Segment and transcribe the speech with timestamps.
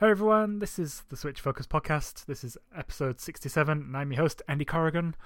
[0.00, 2.26] Hey everyone, this is the Switch Focus podcast.
[2.26, 5.16] This is episode 67, and I'm your host, Andy Corrigan.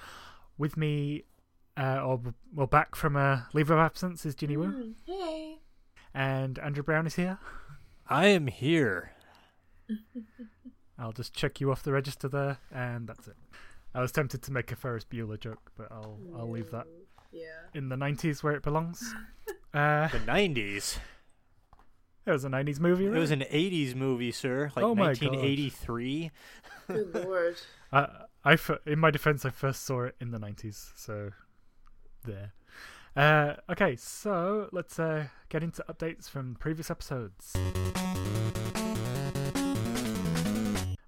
[0.57, 1.25] With me,
[1.77, 2.21] uh, or
[2.55, 5.59] well, back from a leave of absence, is Ginny Wu, Mm, Hey.
[6.15, 7.39] and Andrew Brown is here.
[8.09, 9.13] I am here.
[10.99, 13.37] I'll just check you off the register there, and that's it.
[13.95, 16.87] I was tempted to make a Ferris Bueller joke, but I'll I'll leave that
[17.31, 17.45] Yeah.
[17.75, 19.15] in the 90s where it belongs.
[19.75, 20.99] Uh, The 90s.
[22.27, 23.17] It was a 90s movie, Right?
[23.17, 24.71] It was an 80s movie, sir.
[24.77, 25.31] Like Oh my God.
[25.33, 26.31] 1983.
[26.89, 27.57] Good lord.
[27.93, 28.09] I,
[28.45, 31.31] I f- in my defense, I first saw it in the 90s, so
[32.25, 32.53] there.
[33.15, 37.53] Uh, okay, so let's uh, get into updates from previous episodes.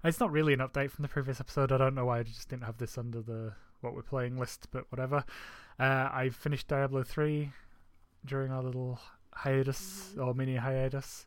[0.03, 1.71] It's not really an update from the previous episode.
[1.71, 4.67] I don't know why I just didn't have this under the what we're playing list,
[4.71, 5.23] but whatever.
[5.79, 7.51] Uh, I finished Diablo 3
[8.23, 8.99] during our little
[9.35, 11.25] hiatus or mini hiatus.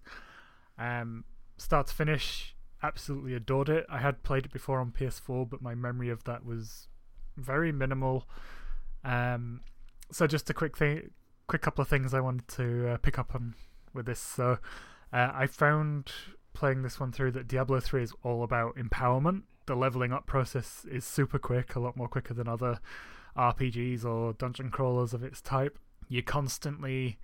[0.78, 1.24] Um,
[1.56, 3.86] start to finish, absolutely adored it.
[3.88, 6.88] I had played it before on PS4, but my memory of that was
[7.36, 8.28] very minimal.
[9.04, 9.60] Um,
[10.10, 11.10] so just a quick thing,
[11.46, 13.54] quick couple of things I wanted to uh, pick up on
[13.94, 14.20] with this.
[14.20, 14.58] So
[15.12, 16.12] uh, I found
[16.52, 19.42] playing this one through that Diablo 3 is all about empowerment.
[19.66, 22.80] The leveling up process is super quick, a lot more quicker than other
[23.36, 25.78] RPGs or dungeon crawlers of its type.
[26.08, 27.18] You're constantly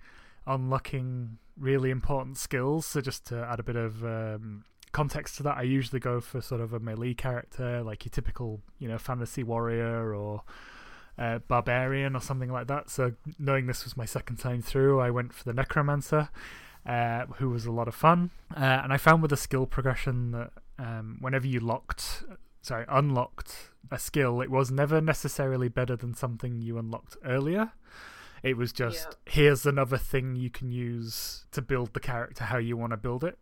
[0.47, 2.85] unlocking really important skills.
[2.85, 6.41] So just to add a bit of um, context to that, I usually go for
[6.41, 10.43] sort of a melee character, like your typical, you know, fantasy warrior or
[11.17, 12.89] uh, barbarian or something like that.
[12.89, 16.29] So knowing this was my second time through, I went for the necromancer,
[16.85, 18.31] uh, who was a lot of fun.
[18.55, 22.23] Uh, and I found with the skill progression that um, whenever you locked,
[22.61, 27.71] sorry, unlocked a skill, it was never necessarily better than something you unlocked earlier.
[28.45, 29.33] It was just Yeah.
[29.33, 33.23] here's another thing you can use to build the character how you want to build
[33.23, 33.39] it,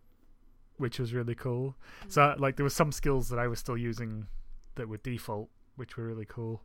[0.77, 1.75] which was really cool.
[2.07, 2.39] So mm.
[2.39, 4.27] like there were some skills that I was still using
[4.75, 6.63] that were default, which were really cool.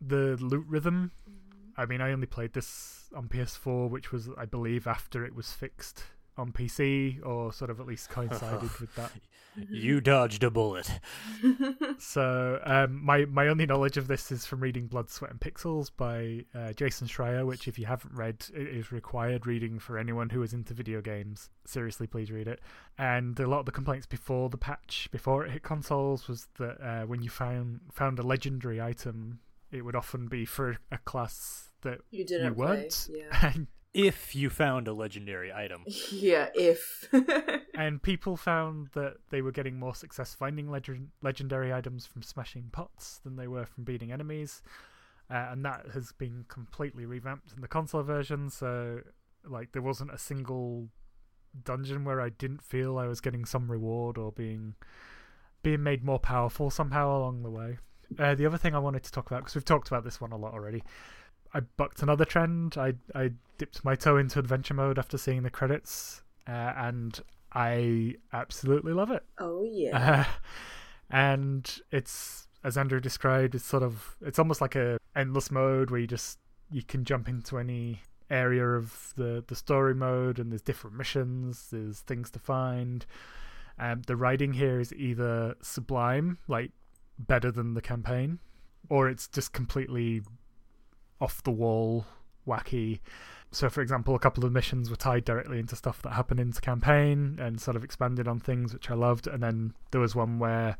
[0.00, 1.72] The loot rhythm, mm.
[1.78, 5.52] I mean, I only played this on PS4, which was I believe after it was
[5.52, 6.04] fixed
[6.38, 9.12] on PC, or sort of at least coincided with that.
[9.70, 10.90] You dodged a bullet.
[11.98, 15.90] So um, my my only knowledge of this is from reading Blood, Sweat, and Pixels
[15.96, 20.28] by uh, Jason Schreier, which if you haven't read, it is required reading for anyone
[20.28, 21.48] who is into video games.
[21.64, 22.60] Seriously, please read it.
[22.98, 26.80] And a lot of the complaints before the patch, before it hit consoles, was that
[26.82, 29.40] uh, when you found found a legendary item,
[29.72, 32.66] it would often be for a class that You didn't you play.
[32.66, 33.08] weren't.
[33.10, 33.50] Yeah.
[33.54, 35.84] And, If you found a legendary item.
[36.12, 37.08] yeah, if.
[37.74, 42.68] and people found that they were getting more success finding legend- legendary items from smashing
[42.72, 44.60] pots than they were from beating enemies.
[45.30, 48.50] Uh, and that has been completely revamped in the console version.
[48.50, 49.00] So,
[49.48, 50.88] like, there wasn't a single
[51.64, 54.74] dungeon where I didn't feel I was getting some reward or being
[55.62, 57.78] being made more powerful somehow along the way.
[58.18, 60.32] Uh, the other thing I wanted to talk about because we've talked about this one
[60.32, 60.84] a lot already.
[61.56, 62.76] I bucked another trend.
[62.76, 67.18] I I dipped my toe into adventure mode after seeing the credits, uh, and
[67.54, 69.24] I absolutely love it.
[69.38, 70.26] oh, yeah.
[70.28, 70.32] Uh,
[71.10, 76.00] and it's as Andrew described, it's sort of it's almost like a endless mode where
[76.00, 76.38] you just
[76.70, 81.68] you can jump into any area of the the story mode, and there's different missions,
[81.72, 83.06] there's things to find.
[83.78, 86.72] Um, the writing here is either sublime, like
[87.18, 88.40] better than the campaign,
[88.90, 90.20] or it's just completely
[91.20, 92.06] off the wall,
[92.46, 93.00] wacky.
[93.52, 96.60] So, for example, a couple of missions were tied directly into stuff that happened into
[96.60, 99.26] campaign and sort of expanded on things which I loved.
[99.26, 100.76] And then there was one where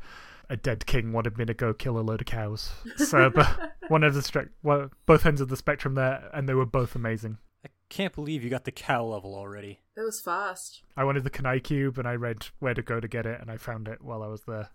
[0.49, 2.71] a dead king wanted me to go kill a load of cows.
[2.97, 6.53] So, but one of the stre- well, both ends of the spectrum there, and they
[6.53, 7.37] were both amazing.
[7.65, 9.79] I can't believe you got the cow level already.
[9.95, 10.83] that was fast.
[10.95, 13.49] I wanted the Kanai cube, and I read where to go to get it, and
[13.49, 14.69] I found it while I was there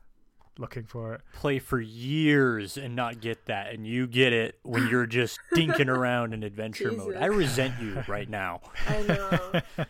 [0.58, 1.20] looking for it.
[1.32, 5.88] Play for years and not get that, and you get it when you're just dinking
[5.88, 7.16] around in adventure mode.
[7.16, 8.60] I resent you right now.
[8.88, 9.86] I know.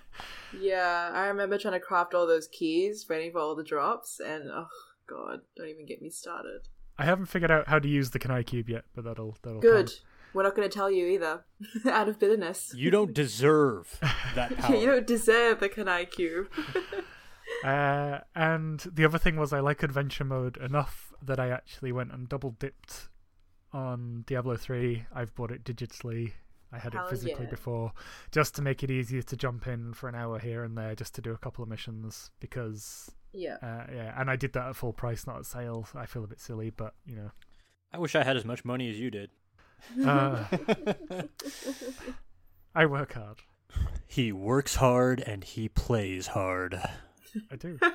[0.58, 4.50] yeah, I remember trying to craft all those keys, waiting for all the drops, and
[4.50, 4.68] oh,
[5.06, 6.68] God, don't even get me started.
[6.98, 9.86] I haven't figured out how to use the Kanai cube yet, but that'll that'll Good.
[9.86, 9.94] come.
[10.34, 11.44] We're not going to tell you either.
[11.90, 12.72] Out of bitterness.
[12.74, 13.98] You don't deserve
[14.34, 14.76] that power.
[14.76, 16.48] you don't deserve the Kanai cube.
[17.64, 22.12] Uh, and the other thing was I like adventure mode enough that I actually went
[22.12, 23.08] and double dipped
[23.72, 25.06] on Diablo 3.
[25.14, 26.32] I've bought it digitally.
[26.72, 27.50] I had Hell it physically yeah.
[27.50, 27.92] before
[28.30, 31.14] just to make it easier to jump in for an hour here and there just
[31.16, 33.56] to do a couple of missions because yeah.
[33.62, 35.86] uh, yeah, and I did that at full price, not at sale.
[35.94, 37.30] I feel a bit silly, but you know,
[37.92, 39.30] I wish I had as much money as you did.
[40.04, 40.44] uh,
[42.74, 43.38] I work hard.
[44.06, 46.80] He works hard and he plays hard.
[47.50, 47.78] I do.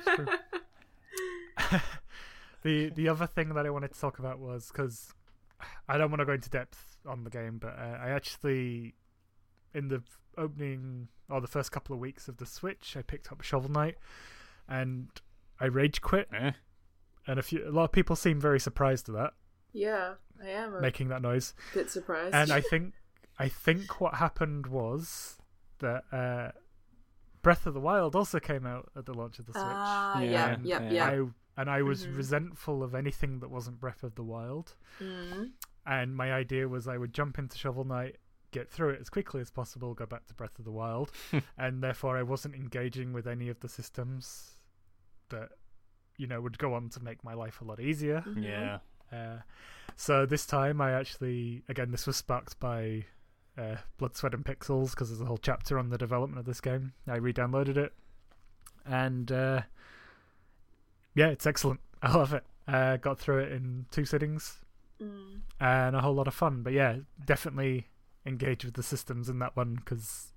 [2.62, 5.14] The the other thing that I wanted to talk about was because
[5.88, 8.94] I don't want to go into depth on the game, but uh, I actually
[9.72, 10.02] in the
[10.36, 13.94] opening or the first couple of weeks of the Switch, I picked up Shovel Knight,
[14.68, 15.08] and
[15.60, 16.50] I rage quit, Eh?
[17.28, 19.34] and a few a lot of people seem very surprised at that,
[19.72, 21.54] Yeah, I am making that noise.
[21.74, 22.34] bit surprised.
[22.34, 22.92] and I think
[23.38, 25.38] I think what happened was
[25.78, 26.50] that uh,
[27.42, 29.64] Breath of the Wild also came out at the launch of the Switch.
[29.64, 30.90] Ah, Yeah, yeah, and yeah, yeah.
[30.90, 31.06] yeah.
[31.24, 31.28] I
[31.60, 32.16] and I was Mhm.
[32.16, 34.76] resentful of anything that wasn't Breath of the Wild.
[35.00, 35.50] Mm.
[35.84, 38.18] And my idea was I would jump into Shovel Knight,
[38.52, 41.10] get through it as quickly as possible, go back to Breath of the Wild,
[41.58, 44.54] and therefore I wasn't engaging with any of the systems
[45.30, 45.50] that
[46.16, 48.20] you know would go on to make my life a lot easier.
[48.22, 48.44] Mhm.
[48.44, 48.78] Yeah.
[49.10, 49.40] Uh,
[49.96, 53.06] so this time I actually, again, this was sparked by
[53.58, 56.60] uh, Blood, Sweat, and Pixels because there's a whole chapter on the development of this
[56.60, 56.92] game.
[57.06, 57.92] I re-downloaded it,
[58.86, 59.62] and uh,
[61.14, 61.80] yeah, it's excellent.
[62.02, 62.44] I love it.
[62.66, 64.58] Uh, got through it in two sittings
[65.00, 65.42] Mm.
[65.60, 66.62] and a whole lot of fun.
[66.64, 67.86] But yeah, definitely
[68.26, 70.32] engage with the systems in that one because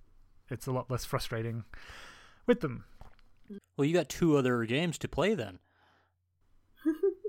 [0.52, 1.64] it's a lot less frustrating
[2.46, 2.84] with them.
[3.76, 5.58] Well, you got two other games to play then.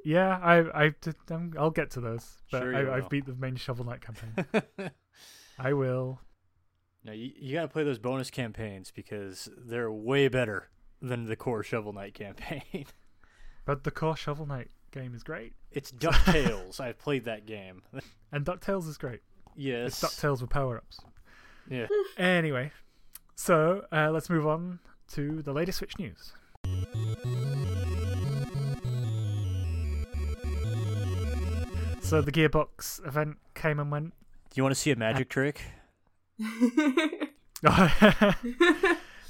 [0.04, 3.34] Yeah, I, I, did- um, I'll get to those, but Sure I, I've beat the
[3.34, 4.90] main Shovel Knight campaign.
[5.58, 6.20] I will.
[7.04, 10.70] No, you, you got to play those bonus campaigns because they're way better
[11.00, 12.86] than the core Shovel Knight campaign.
[13.64, 16.80] But the core Shovel Knight game is great, it's DuckTales.
[16.80, 17.82] I've played that game.
[18.32, 19.20] and Ducktales is great.
[19.54, 20.02] yes.
[20.02, 20.98] It's Ducktales with power ups.
[21.70, 21.86] Yeah.
[22.18, 22.72] Anyway,
[23.36, 24.80] so uh, let's move on
[25.12, 26.32] to the latest Switch news.
[32.12, 34.12] So the Gearbox event came and went.
[34.50, 35.62] Do you want to see a magic uh, trick?
[37.62, 38.36] that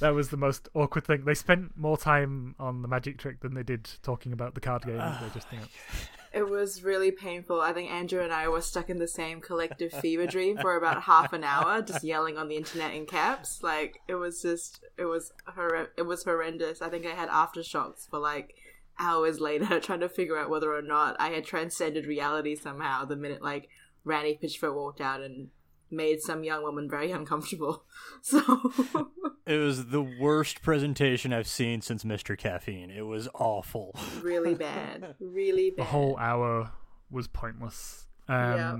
[0.00, 1.24] was the most awkward thing.
[1.24, 4.82] They spent more time on the magic trick than they did talking about the card
[4.82, 4.96] game.
[4.96, 5.70] that they just announced.
[5.92, 5.94] Ah,
[6.32, 7.60] it was really painful.
[7.60, 11.02] I think Andrew and I were stuck in the same collective fever dream for about
[11.02, 13.62] half an hour, just yelling on the internet in caps.
[13.62, 16.82] Like it was just, it was horre- it was horrendous.
[16.82, 18.56] I think I had aftershocks for like
[18.98, 23.04] hours later, trying to figure out whether or not I had transcended reality somehow.
[23.04, 23.68] The minute like
[24.04, 25.48] Randy Pitchford walked out and
[25.90, 27.84] made some young woman very uncomfortable.
[28.22, 28.40] So
[29.46, 32.38] It was the worst presentation I've seen since Mr.
[32.38, 32.88] Caffeine.
[32.90, 33.96] It was awful.
[34.20, 35.78] really bad, really bad.
[35.86, 36.70] The whole hour
[37.10, 38.06] was pointless.
[38.28, 38.76] Um, Yeah.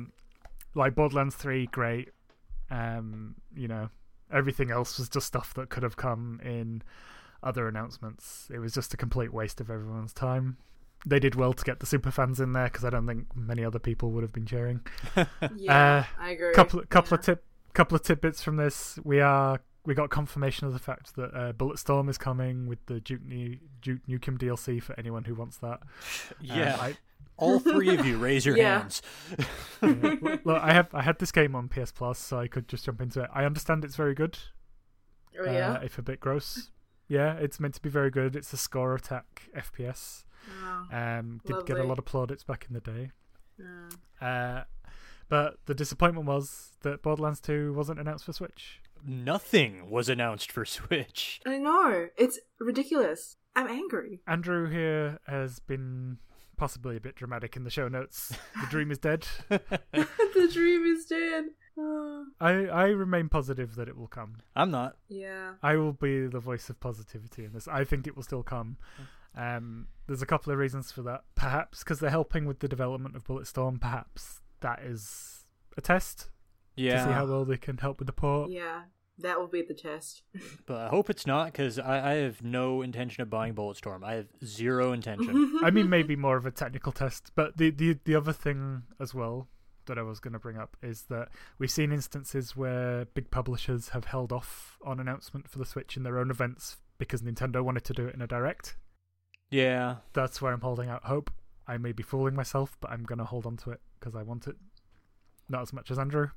[0.75, 2.11] Like Borderlands 3, great.
[2.71, 3.91] Um, you know,
[4.33, 6.83] everything else was just stuff that could have come in
[7.43, 8.49] other announcements.
[8.53, 10.57] It was just a complete waste of everyone's time.
[11.05, 13.65] They did well to get the super fans in there because I don't think many
[13.65, 14.81] other people would have been cheering.
[15.57, 16.55] yeah, uh, I agree.
[16.55, 17.19] couple couple Yeah.
[17.21, 17.45] of tip
[17.75, 18.99] couple of tidbits from this.
[19.03, 23.01] We are we got confirmation of the fact that uh, Bulletstorm is coming with the
[23.01, 25.81] Duke, New, Duke Nukem DLC for anyone who wants that.
[26.41, 26.75] Yeah.
[26.75, 26.97] Um, I,
[27.37, 28.79] All three of you, raise your Yeah.
[28.83, 29.03] hands.
[29.83, 32.85] yeah, look, I have I had this game on PS Plus, so I could just
[32.85, 33.31] jump into it.
[33.35, 34.39] I understand it's very good,
[35.41, 35.73] Oh yeah.
[35.73, 36.71] uh, if a bit gross.
[37.13, 38.35] Yeah, it's meant to be very good.
[38.35, 40.25] It's a score attack FPS.
[40.65, 43.11] Oh, Um, did get a lot of plaudits back in the day.
[43.61, 43.93] mm.
[44.19, 44.65] Uh,
[45.29, 48.81] but the disappointment was that Borderlands 2 wasn't announced for Switch.
[49.07, 51.41] Nothing was announced for Switch.
[51.47, 52.09] I know.
[52.17, 53.37] It's ridiculous.
[53.55, 54.21] I'm angry.
[54.27, 56.17] Andrew here has been
[56.57, 58.33] possibly a bit dramatic in the show notes.
[58.59, 59.27] The dream is dead.
[59.51, 61.45] the dream is dead.
[62.41, 64.37] I, I remain positive that it will come.
[64.57, 64.97] I'm not.
[65.09, 65.53] yeah.
[65.63, 67.69] I will be the voice of positivity in this.
[67.69, 68.77] I think it will still come.
[69.37, 71.23] Um, there's a couple of reasons for that.
[71.35, 73.81] Perhaps because they're helping with the development of Bulletstorm.
[73.81, 75.45] Perhaps that is
[75.77, 76.31] a test
[76.77, 76.97] Yeah.
[76.99, 78.51] to see how well they can help with the port.
[78.51, 78.83] Yeah.
[79.19, 80.23] That will be the test.
[80.67, 84.03] But I hope it's not because I, I have no intention of buying Bulletstorm.
[84.05, 85.59] I have zero intention.
[85.63, 87.31] I mean, maybe more of a technical test.
[87.35, 89.49] But the the the other thing as well
[89.87, 93.91] that I was going to bring up is that we've seen instances where big publishers
[93.91, 97.85] have held off on announcement for the Switch in their own events because Nintendo wanted
[97.85, 98.77] to do it in a direct.
[99.51, 99.97] yeah.
[100.13, 101.31] That's where I'm holding out hope.
[101.67, 104.23] I may be fooling myself, but I'm going to hold on to it because I
[104.23, 104.57] want it.
[105.49, 106.31] Not as much as Andrew,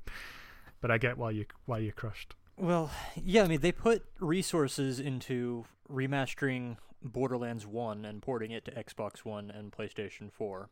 [0.81, 2.35] but I get why you why you're crushed.
[2.57, 8.71] Well, yeah, I mean, they put resources into remastering Borderlands 1 and porting it to
[8.71, 10.69] Xbox One and PlayStation 4,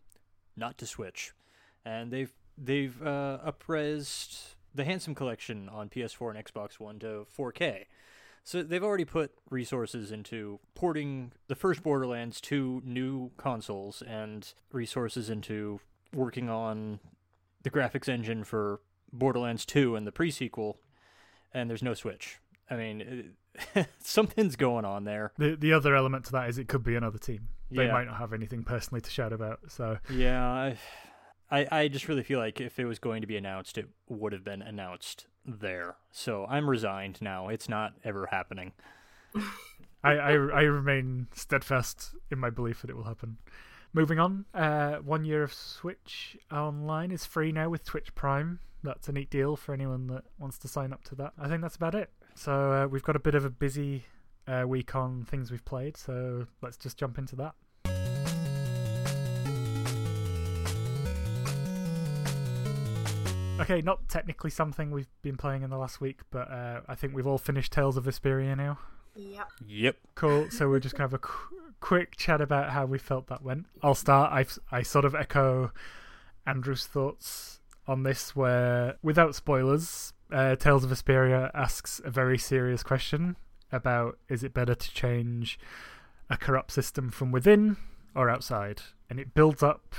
[0.56, 1.34] not to Switch.
[1.86, 7.86] And they've they've uh, upresed the Handsome Collection on PS4 and Xbox One to 4K.
[8.44, 15.30] So they've already put resources into porting the first Borderlands to new consoles and resources
[15.30, 15.80] into
[16.14, 17.00] working on
[17.64, 18.82] the graphics engine for
[19.14, 20.80] Borderlands 2 and the pre-sequel
[21.54, 22.40] and there's no Switch.
[22.70, 23.36] I mean,
[23.76, 25.32] it, something's going on there.
[25.38, 27.48] The the other element to that is it could be another team.
[27.72, 27.92] they Yeah.
[27.94, 29.60] might not have anything personally to shout about.
[29.70, 30.78] So Yeah, I,
[31.52, 34.34] I, I just really feel like if it was going to be announced, it would
[34.34, 35.98] have been announced there.
[36.12, 37.50] So I'm resigned now.
[37.50, 38.74] It's not ever happening.
[40.04, 43.38] I, I, I remain steadfast in my belief that it will happen.
[43.94, 48.60] Moving on, uh, one year of Switch Online is free now with Twitch Prime.
[48.82, 51.34] That's a neat deal for anyone that wants to sign up to that.
[51.40, 52.10] I think that's about it.
[52.36, 54.06] So uh, we've got a bit of a busy
[54.48, 57.54] uh, week on things we've played, so let's just jump into that.
[63.63, 67.13] Okay, not technically something we've been playing in the last week, but uh, I think
[67.13, 68.79] we've all finished Tales of Vesperia now.
[69.15, 69.48] Yep.
[69.67, 69.98] Yep.
[70.15, 70.50] Cool.
[70.50, 73.65] So we're just gonna have a qu- quick chat about how we felt that went.
[73.82, 74.32] I'll start.
[74.32, 75.72] I I sort of echo
[76.46, 82.82] Andrew's thoughts on this, where without spoilers, uh, Tales of Vesperia asks a very serious
[82.84, 83.36] question
[83.72, 85.60] about is it better to change
[86.29, 87.77] a corrupt system from within
[88.15, 89.96] or outside, and it builds up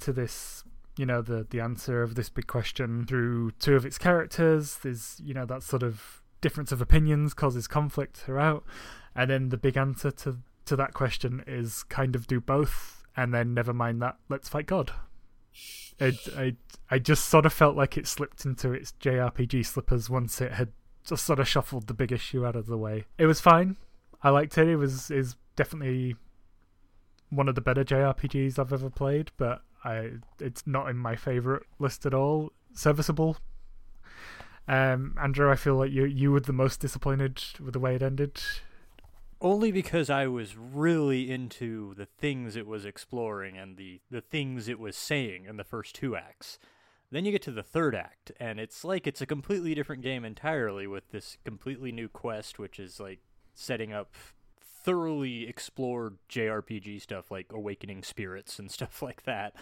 [0.00, 0.64] to this.
[0.96, 4.78] You know the the answer of this big question through two of its characters.
[4.82, 8.64] There's you know that sort of difference of opinions causes conflict throughout.
[9.16, 13.32] And then the big answer to to that question is kind of do both and
[13.32, 14.92] then never mind that let's fight god.
[16.00, 16.56] I,
[16.90, 20.72] I just sort of felt like it slipped into its jrpg slippers once it had
[21.04, 23.04] just sort of shuffled the big issue out of the way.
[23.18, 23.76] It was fine.
[24.22, 24.68] I liked it.
[24.68, 26.16] It was is definitely
[27.30, 30.10] one of the better jrpgs i've ever played but i
[30.40, 33.36] it's not in my favorite list at all serviceable
[34.66, 38.02] um, Andrew, I feel like you you were the most disappointed with the way it
[38.02, 38.40] ended.
[39.40, 44.68] Only because I was really into the things it was exploring and the, the things
[44.68, 46.58] it was saying in the first two acts.
[47.10, 50.24] Then you get to the third act, and it's like it's a completely different game
[50.24, 53.20] entirely with this completely new quest, which is like
[53.52, 54.14] setting up
[54.84, 59.54] thoroughly explored JRPG stuff like awakening spirits and stuff like that.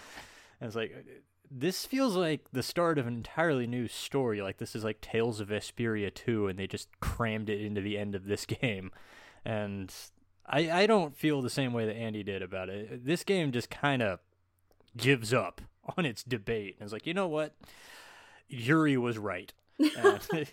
[0.61, 1.07] And it's like
[1.50, 4.43] this feels like the start of an entirely new story.
[4.43, 7.97] Like this is like Tales of Vesperia 2 and they just crammed it into the
[7.99, 8.91] end of this game.
[9.45, 9.95] And
[10.47, 13.07] I I don't feel the same way that Andy did about it.
[13.07, 14.19] This game just kind of
[14.97, 15.61] gives up
[15.97, 17.55] on its debate and is like, "You know what?
[18.49, 20.45] Yuri was right." And uh,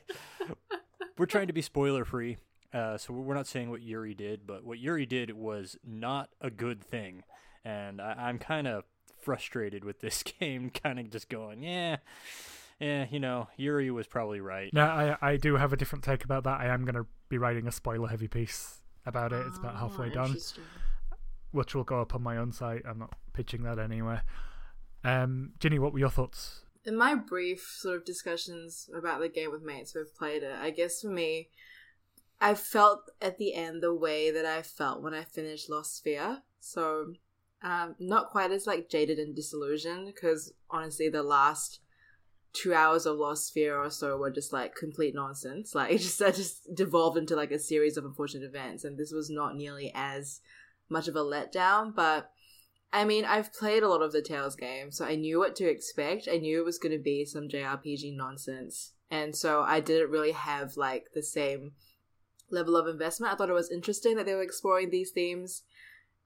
[1.17, 2.37] we're trying to be spoiler free.
[2.73, 6.51] Uh, so we're not saying what Yuri did, but what Yuri did was not a
[6.51, 7.23] good thing,
[7.65, 8.83] and I, I'm kind of
[9.21, 10.69] frustrated with this game.
[10.69, 11.97] Kind of just going, yeah,
[12.79, 14.71] yeah, you know, Yuri was probably right.
[14.73, 16.59] No, I I do have a different take about that.
[16.59, 19.45] I am going to be writing a spoiler heavy piece about it.
[19.47, 20.37] It's about halfway Oh, done,
[21.51, 22.83] which will go up on my own site.
[22.87, 24.23] I'm not pitching that anywhere.
[25.03, 26.61] Um, Ginny, what were your thoughts?
[26.85, 30.69] in my brief sort of discussions about the game with mates who've played it, I
[30.71, 31.49] guess for me,
[32.41, 36.41] I felt at the end the way that I felt when I finished Lost Sphear.
[36.59, 37.13] So,
[37.61, 41.79] um, not quite as like jaded and disillusioned because honestly, the last
[42.53, 45.75] two hours of Lost Sphear or so were just like complete nonsense.
[45.75, 49.29] Like it just just devolved into like a series of unfortunate events, and this was
[49.29, 50.39] not nearly as
[50.89, 52.31] much of a letdown, but.
[52.91, 55.69] I mean, I've played a lot of the Tales games, so I knew what to
[55.69, 56.27] expect.
[56.27, 58.93] I knew it was going to be some JRPG nonsense.
[59.11, 61.73] And so I didn't really have like the same
[62.51, 63.33] level of investment.
[63.33, 65.63] I thought it was interesting that they were exploring these themes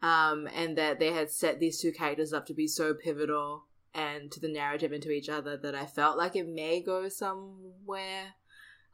[0.01, 4.31] um, and that they had set these two characters up to be so pivotal and
[4.31, 8.35] to the narrative and to each other that I felt like it may go somewhere.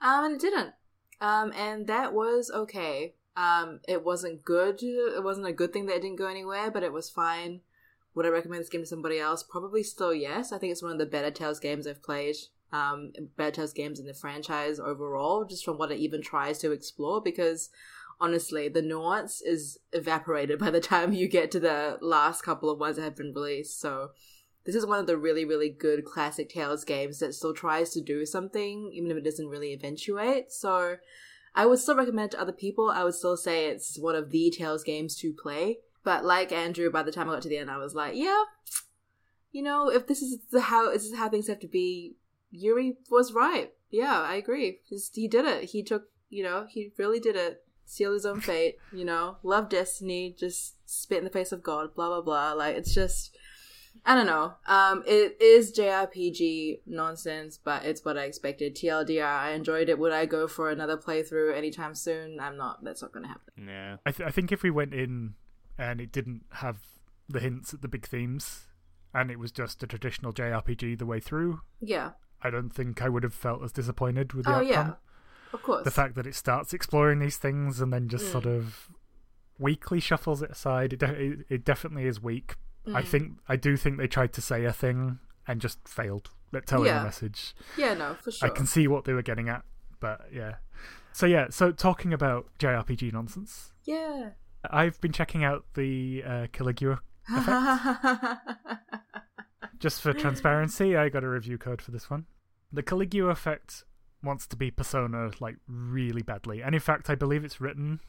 [0.01, 0.73] Um, and it didn't.
[1.21, 3.15] Um, and that was okay.
[3.35, 4.81] Um, it wasn't good.
[4.81, 7.61] It wasn't a good thing that it didn't go anywhere, but it was fine.
[8.15, 9.43] Would I recommend this game to somebody else?
[9.43, 10.51] Probably still yes.
[10.51, 12.35] I think it's one of the better Tales games I've played.
[12.71, 17.21] Um, Tales games in the franchise overall, just from what it even tries to explore.
[17.21, 17.69] Because
[18.21, 22.79] honestly, the nuance is evaporated by the time you get to the last couple of
[22.79, 23.79] ones that have been released.
[23.79, 24.09] So
[24.65, 28.01] this is one of the really, really good classic Tales games that still tries to
[28.01, 30.51] do something, even if it doesn't really eventuate.
[30.51, 30.97] So
[31.55, 32.91] I would still recommend to other people.
[32.91, 35.79] I would still say it's one of the Tales games to play.
[36.03, 38.43] But like Andrew, by the time I got to the end, I was like, yeah,
[39.51, 42.15] you know, if this is how this is how things have to be,
[42.51, 43.71] Yuri was right.
[43.91, 44.79] Yeah, I agree.
[44.87, 45.65] Just, he did it.
[45.71, 47.63] He took, you know, he really did it.
[47.85, 48.75] Seal his own fate.
[48.93, 50.35] You know, love destiny.
[50.37, 51.95] Just spit in the face of God.
[51.95, 52.53] Blah blah blah.
[52.53, 53.35] Like it's just.
[54.05, 54.53] I don't know.
[54.67, 58.75] Um, it is JRPG nonsense, but it's what I expected.
[58.75, 59.99] TLDR, I enjoyed it.
[59.99, 62.39] Would I go for another playthrough anytime soon?
[62.39, 62.83] I'm not.
[62.83, 63.67] That's not going to happen.
[63.67, 63.97] Yeah.
[64.05, 65.33] I, th- I think if we went in
[65.77, 66.77] and it didn't have
[67.27, 68.67] the hints at the big themes,
[69.13, 72.11] and it was just a traditional JRPG the way through, Yeah.
[72.41, 74.67] I don't think I would have felt as disappointed with the Oh outcome.
[74.69, 74.93] yeah.
[75.53, 75.83] Of course.
[75.83, 78.31] The fact that it starts exploring these things and then just Mm.
[78.31, 78.89] sort of
[79.57, 80.93] weakly shuffles it aside.
[80.93, 82.55] It, de- it, it definitely is weak.
[82.87, 83.07] I Mm.
[83.07, 86.85] think I do think they tried to say a thing and just failed at telling
[86.87, 86.99] Yeah.
[86.99, 87.55] the message.
[87.77, 88.47] Yeah, no, for sure.
[88.49, 89.63] I can see what they were getting at,
[89.99, 90.55] but yeah.
[91.11, 94.31] So yeah, so talking about JRPG nonsense, Yeah.
[94.69, 97.01] I've been checking out the uh, Caligula.
[99.79, 102.25] Just for transparency, I got a review code for this one.
[102.71, 103.83] The Caligula effect
[104.23, 107.99] wants to be Persona like really badly, and in fact, I believe it's written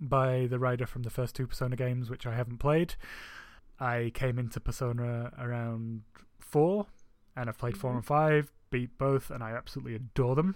[0.00, 2.94] by the writer from the first two Persona games, which I haven't played.
[3.78, 6.02] I came into Persona around
[6.38, 6.86] four,
[7.36, 7.96] and I've played four Mhm.
[7.96, 10.54] and five, beat both, and I absolutely adore them.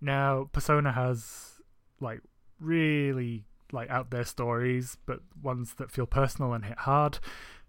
[0.00, 1.60] Now, Persona has
[2.00, 2.20] like
[2.58, 7.18] really like out there stories, but ones that feel personal and hit hard.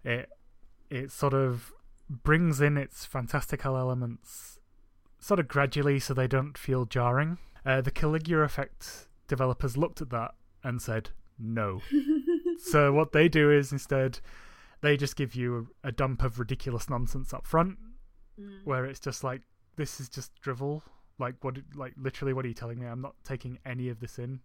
[0.02, 0.30] It
[0.90, 1.72] it sort of
[2.08, 4.58] brings in its fantastical elements
[5.18, 7.38] sort of gradually so they don't feel jarring.
[7.64, 11.80] Uh, the Caligula effect developers looked at that and said no.
[12.58, 14.20] so what they do is instead
[14.82, 17.78] they just give you a, a dump of ridiculous nonsense up front
[18.36, 18.64] Mm.
[18.64, 19.42] where it's just like
[19.76, 20.82] this is just drivel
[21.20, 24.18] like what like literally what are you telling me i'm not taking any of this
[24.18, 24.40] in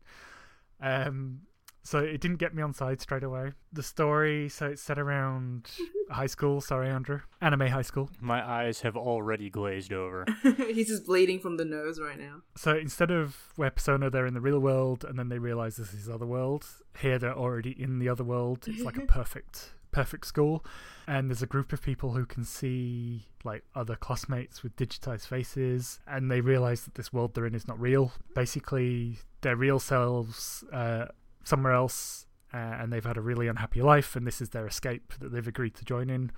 [0.80, 1.42] um
[1.90, 3.54] so it didn't get me on side straight away.
[3.74, 5.72] The story so it's set around
[6.12, 6.62] high school.
[6.62, 7.22] Sorry andrew.
[7.42, 8.12] Anime high school.
[8.22, 10.24] My eyes have already glazed over.
[10.58, 12.44] He's just bleeding from the nose right now.
[12.56, 15.92] so instead of where persona they're in the real world and then they realize this
[15.96, 16.64] is other world
[17.00, 18.66] here they're already in the other world.
[18.68, 20.64] It's like a perfect perfect school.
[21.08, 26.00] And there's a group of people who can see like other classmates with digitized faces
[26.06, 28.12] and they realize that this world they're in is not real.
[28.36, 31.06] Basically their real selves uh,
[31.50, 35.14] somewhere else uh, and they've had a really unhappy life and this is their escape
[35.20, 36.32] that they've agreed to join in.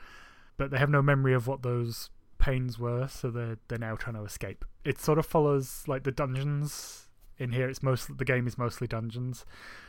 [0.57, 4.15] But they have no memory of what those pains were so they're they're now trying
[4.15, 4.65] to escape.
[4.83, 7.69] It sort of follows like the dungeons in here.
[7.69, 9.45] It's most the game is mostly dungeons.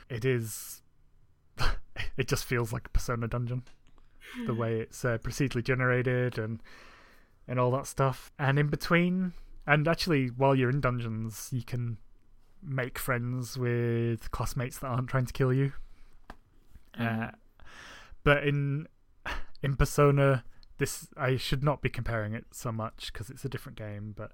[0.08, 0.82] It is
[2.16, 3.64] it just feels like a persona dungeon
[4.46, 6.62] the way it's uh, procedurally generated and
[7.48, 8.30] and all that stuff.
[8.38, 9.32] And in between
[9.66, 11.98] and actually while you're in dungeons you can
[12.62, 15.72] make friends with classmates that aren't trying to kill you.
[16.98, 17.28] Uh,
[18.22, 18.86] but in
[19.62, 20.44] in persona
[20.76, 24.32] this i should not be comparing it so much because it's a different game but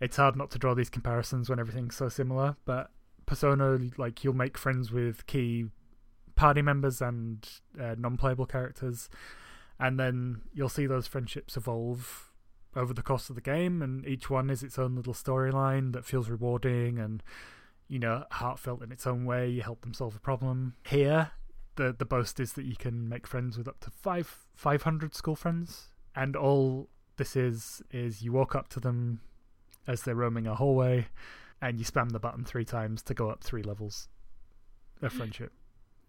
[0.00, 2.56] it's hard not to draw these comparisons when everything's so similar.
[2.64, 2.90] But
[3.24, 5.66] persona like you'll make friends with key
[6.34, 7.48] party members and
[7.80, 9.08] uh, non-playable characters
[9.80, 12.30] and then you'll see those friendships evolve
[12.76, 16.04] over the course of the game and each one is its own little storyline that
[16.04, 17.22] feels rewarding and
[17.88, 20.74] you know heartfelt in its own way you help them solve a problem.
[20.86, 21.32] Here
[21.76, 25.36] the the boast is that you can make friends with up to five 500 school
[25.36, 29.20] friends and all this is is you walk up to them
[29.86, 31.06] as they're roaming a hallway
[31.62, 34.08] and you spam the button three times to go up three levels
[35.00, 35.52] of friendship.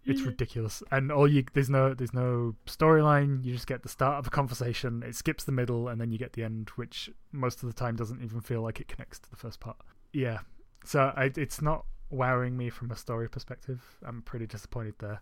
[0.04, 0.82] It's ridiculous.
[0.90, 3.44] And all you there's no there's no storyline.
[3.44, 5.02] You just get the start of a conversation.
[5.02, 7.94] It skips the middle and then you get the end which most of the time
[7.94, 9.76] doesn't even feel like it connects to the first part.
[10.12, 10.38] Yeah
[10.84, 15.20] so I, it's not wowing me from a story perspective i'm pretty disappointed there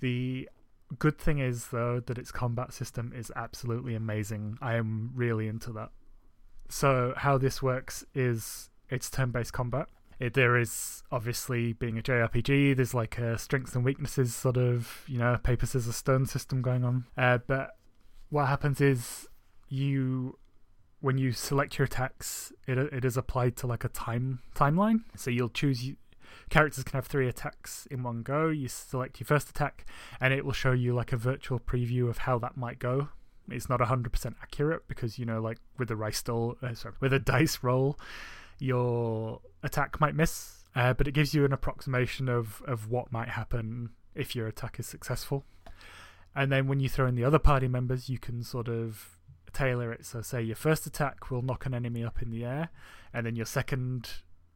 [0.00, 0.48] the
[0.98, 5.72] good thing is though that its combat system is absolutely amazing i am really into
[5.72, 5.90] that
[6.68, 9.88] so how this works is it's turn-based combat
[10.20, 12.76] it, there is obviously being a JRPG.
[12.76, 16.84] There's like a strengths and weaknesses sort of you know paper scissors stone system going
[16.84, 17.04] on.
[17.16, 17.76] Uh, but
[18.30, 19.28] what happens is
[19.68, 20.38] you
[21.00, 25.02] when you select your attacks, it it is applied to like a time timeline.
[25.16, 25.92] So you'll choose
[26.50, 28.48] characters can have three attacks in one go.
[28.48, 29.86] You select your first attack,
[30.20, 33.08] and it will show you like a virtual preview of how that might go.
[33.50, 36.94] It's not hundred percent accurate because you know like with a dice roll, uh, sorry,
[37.00, 37.98] with a dice roll
[38.58, 43.28] your attack might miss, uh, but it gives you an approximation of, of what might
[43.28, 45.44] happen if your attack is successful.
[46.34, 49.17] And then when you throw in the other party members, you can sort of
[49.52, 50.04] tailor it.
[50.04, 52.70] So, say your first attack will knock an enemy up in the air,
[53.12, 54.10] and then your second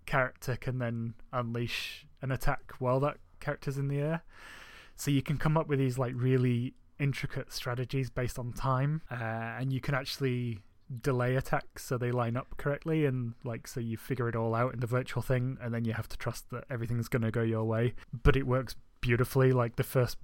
[0.07, 4.22] character can then unleash an attack while that character's in the air.
[4.96, 9.14] So, you can come up with these like really intricate strategies based on time, uh,
[9.14, 10.59] and you can actually
[11.00, 14.74] delay attacks so they line up correctly and like so you figure it all out
[14.74, 17.40] in the virtual thing and then you have to trust that everything's going to go
[17.40, 20.18] your way but it works beautifully like the first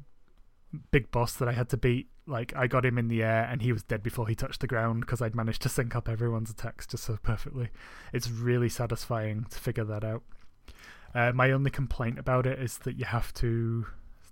[0.90, 3.62] big boss that I had to beat like I got him in the air and
[3.62, 6.50] he was dead before he touched the ground because I'd managed to sync up everyone's
[6.50, 7.70] attacks just so perfectly
[8.12, 10.22] it's really satisfying to figure that out
[11.14, 13.86] uh, my only complaint about it is that you have to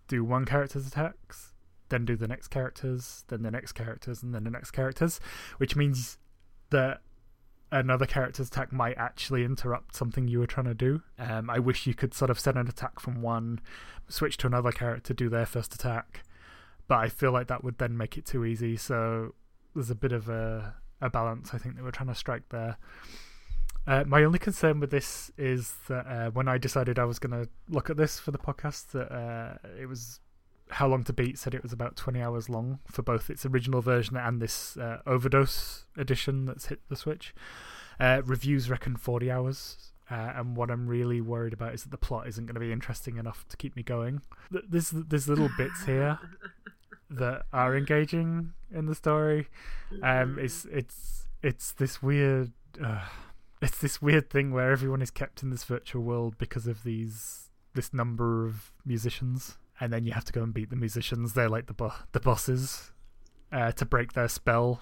[0.09, 1.55] do one character's attacks
[1.89, 5.21] then do the next characters, then the next characters, and then the next characters,
[5.59, 6.19] which means
[6.71, 7.01] that
[7.71, 11.03] another character's attack might actually interrupt something you were trying to do.
[11.19, 13.61] Um, I wish you could sort of send an attack from one,
[14.09, 16.23] switch to another character, do their first attack,
[16.89, 18.77] but I feel like that would then make it too easy.
[18.77, 19.35] So
[19.75, 22.79] there's a bit of a, a balance I think that we're trying to strike there.
[23.87, 27.45] Uh, my only concern with this is that uh, when I decided I was going
[27.45, 30.19] to look at this for the podcast, that uh, it was
[30.71, 33.81] how long to beat said it was about 20 hours long for both its original
[33.81, 37.35] version and this uh, overdose edition that's hit the switch
[38.01, 41.97] uh, reviews reckon 40 hours uh, and what i'm really worried about is that the
[41.97, 45.85] plot isn't going to be interesting enough to keep me going there's, there's little bits
[45.85, 46.19] here
[47.11, 49.49] that are engaging in the story
[50.03, 53.07] um, it's, it's, it's this weird uh,
[53.63, 57.51] it's this weird thing where everyone is kept in this virtual world because of these
[57.75, 61.35] this number of musicians and then you have to go and beat the musicians.
[61.35, 62.93] They're like the bo- the bosses
[63.53, 64.81] uh, to break their spell,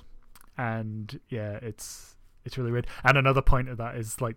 [0.56, 2.86] and yeah, it's it's really weird.
[3.02, 4.36] And another point of that is like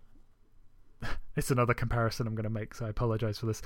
[1.35, 3.61] it's another comparison I'm going to make, so I apologize for this.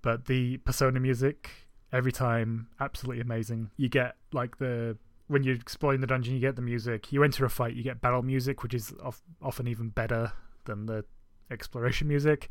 [0.00, 1.50] But the Persona music
[1.92, 3.70] every time absolutely amazing.
[3.76, 4.96] You get like the
[5.28, 7.12] when you're exploring the dungeon, you get the music.
[7.12, 10.32] You enter a fight, you get battle music, which is of, often even better
[10.64, 11.04] than the
[11.50, 12.50] exploration music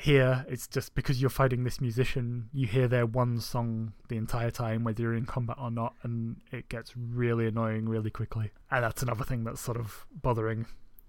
[0.00, 4.50] here it's just because you're fighting this musician you hear their one song the entire
[4.50, 8.82] time whether you're in combat or not and it gets really annoying really quickly and
[8.82, 10.64] that's another thing that's sort of bothering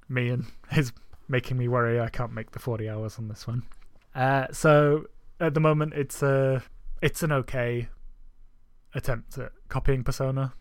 [0.10, 0.46] me and
[0.76, 0.92] is
[1.30, 3.64] making me worry i can't make the 40 hours on this one
[4.14, 5.06] uh, so
[5.40, 6.62] at the moment it's a
[7.02, 7.90] it's an okay
[8.94, 10.54] attempt at copying persona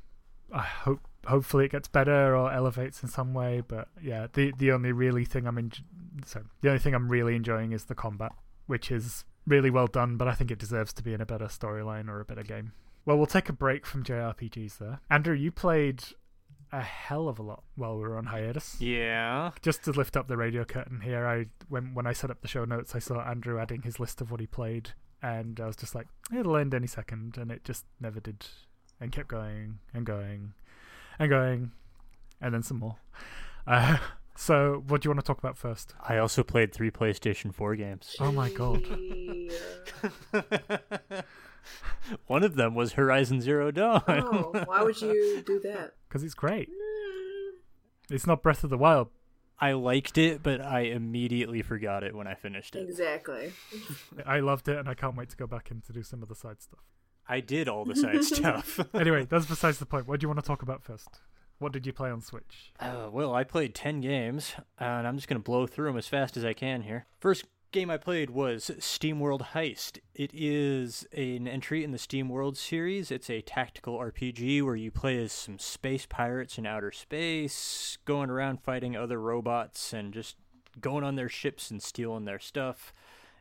[0.53, 3.63] i hope hopefully it gets better or elevates in some way.
[3.67, 5.73] But yeah, the the only really thing I'm in,
[6.25, 8.33] so the only thing I'm really enjoying is the combat,
[8.67, 10.17] which is really well done.
[10.17, 12.73] But I think it deserves to be in a better storyline or a better game.
[13.07, 15.01] Well, we'll take a break from JRPGs there.
[15.11, 16.05] Andrew, you played
[16.71, 18.77] a hell of a lot while we were on hiatus.
[18.79, 19.53] Yeah.
[19.63, 22.49] Just to lift up the radio curtain here, I when when I set up the
[22.49, 24.91] show notes, I saw Andrew adding his list of what he played,
[25.23, 28.47] and I was just like, it'll end any second, and it just never did,
[29.01, 30.55] and kept going and going
[31.19, 31.73] and going,
[32.41, 32.97] and then some more.
[33.67, 33.99] Uh,
[34.37, 35.95] so, what do you want to talk about first?
[36.09, 38.17] I also played three PlayStation 4 games.
[38.21, 38.85] Oh my god.
[42.27, 44.03] One of them was Horizon Zero Dawn.
[44.09, 45.95] Oh, why would you do that?
[46.09, 46.69] Because it's great.
[48.11, 49.11] It's not Breath of the Wild.
[49.61, 52.89] I liked it, but I immediately forgot it when I finished it.
[52.89, 53.53] Exactly.
[54.25, 56.29] I loved it, and I can't wait to go back in to do some of
[56.29, 56.81] the side stuff.
[57.29, 58.81] I did all the side stuff.
[58.95, 60.09] anyway, that's besides the point.
[60.09, 61.21] What do you want to talk about first?
[61.59, 62.73] What did you play on Switch?
[62.81, 66.09] Uh, well, I played 10 games, and I'm just going to blow through them as
[66.09, 67.07] fast as I can here.
[67.21, 69.99] First game I played was SteamWorld Heist.
[70.15, 73.11] It is an entry in the SteamWorld series.
[73.13, 78.29] It's a tactical RPG where you play as some space pirates in outer space, going
[78.29, 80.37] around fighting other robots and just
[80.81, 82.93] going on their ships and stealing their stuff.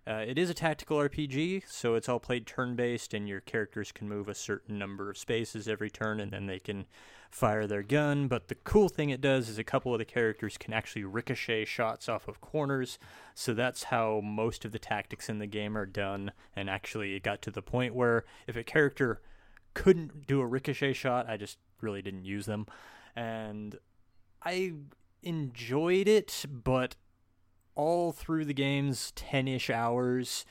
[0.08, 3.92] Uh, it is a tactical RPG, so it's all played turn based, and your characters
[3.92, 6.86] can move a certain number of spaces every turn, and then they can
[7.30, 8.28] fire their gun.
[8.28, 11.66] But the cool thing it does is a couple of the characters can actually ricochet
[11.66, 13.00] shots off of corners,
[13.36, 16.32] so that's how most of the tactics in the game are done.
[16.56, 19.22] And actually, it got to the point where if a character
[19.74, 22.66] couldn't do a ricochet shot, I just really didn't use them.
[23.16, 23.78] And
[24.44, 24.74] I
[25.22, 26.96] enjoyed it, but
[27.76, 30.46] all through the game's 10-ish hours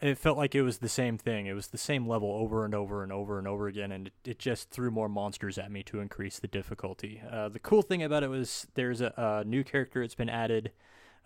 [0.00, 1.46] it felt like it was the same thing.
[1.46, 4.12] It was the same level over and over and over and over again and it,
[4.24, 7.22] it just threw more monsters at me to increase the difficulty.
[7.30, 10.72] Uh, the cool thing about it was there's a, a new character that's been added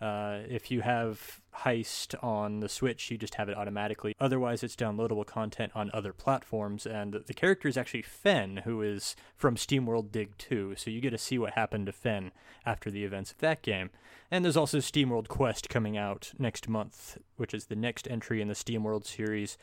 [0.01, 4.15] uh, if you have Heist on the Switch, you just have it automatically.
[4.19, 6.87] Otherwise, it's downloadable content on other platforms.
[6.87, 10.75] And the character is actually Fen, who is from SteamWorld Dig 2.
[10.75, 12.31] So you get to see what happened to Fen
[12.65, 13.91] after the events of that game.
[14.31, 18.47] And there's also SteamWorld Quest coming out next month, which is the next entry in
[18.47, 19.57] the SteamWorld series.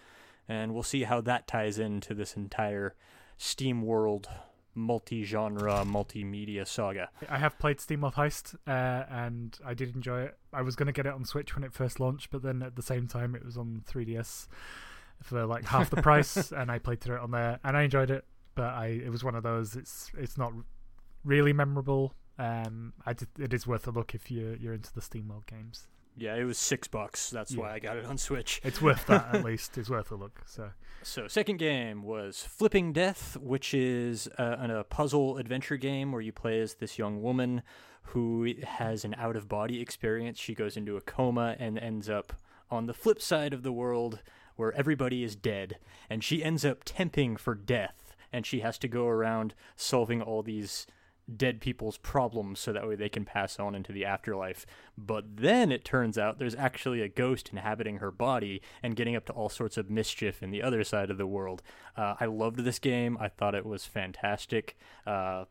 [0.48, 2.94] And we'll see how that ties into this entire
[3.40, 4.26] SteamWorld
[4.78, 7.10] multi-genre, multimedia saga.
[7.28, 10.38] I have played SteamWorld Heist, uh, and I did enjoy it.
[10.52, 12.76] I was going to get it on Switch when it first launched, but then at
[12.76, 14.46] the same time it was on 3DS
[15.22, 18.10] for like half the price, and I played through it on there, and I enjoyed
[18.10, 18.24] it.
[18.54, 19.76] But I, it was one of those.
[19.76, 20.52] It's it's not
[21.24, 22.14] really memorable.
[22.38, 25.86] Um, I did, it is worth a look if you're you're into the SteamWorld games.
[26.18, 27.30] Yeah, it was six bucks.
[27.30, 27.60] That's Yeah.
[27.60, 28.60] why I got it on Switch.
[28.64, 29.78] It's worth that at least.
[29.78, 30.42] It's worth a look.
[30.46, 30.70] So
[31.02, 36.20] So, second game was Flipping Death, which is uh, an, a puzzle adventure game where
[36.20, 37.62] you play as this young woman
[38.12, 40.38] who has an out of body experience.
[40.38, 42.32] She goes into a coma and ends up
[42.70, 44.20] on the flip side of the world
[44.56, 45.78] where everybody is dead.
[46.10, 48.14] And she ends up temping for death.
[48.32, 50.86] And she has to go around solving all these
[51.36, 54.64] dead people's problems so that way they can pass on into the afterlife.
[54.96, 59.26] But then it turns out there's actually a ghost inhabiting her body and getting up
[59.26, 61.62] to all sorts of mischief in the other side of the world.
[61.96, 63.18] Uh, I loved this game.
[63.20, 64.76] I thought it was fantastic.
[65.06, 65.44] Uh,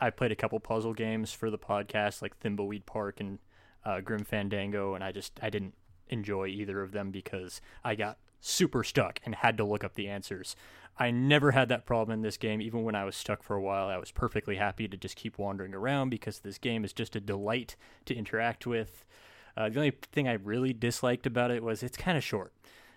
[0.00, 3.38] I played a couple puzzle games for the podcast, like Thimbleweed Park and
[3.84, 5.74] uh, Grim Fandango, and I just I didn't
[6.08, 10.08] enjoy either of them because I got super stuck and had to look up the
[10.08, 10.54] answers.
[10.98, 12.60] I never had that problem in this game.
[12.60, 15.38] Even when I was stuck for a while, I was perfectly happy to just keep
[15.38, 19.04] wandering around because this game is just a delight to interact with.
[19.56, 22.52] Uh, the only thing I really disliked about it was it's kind of short.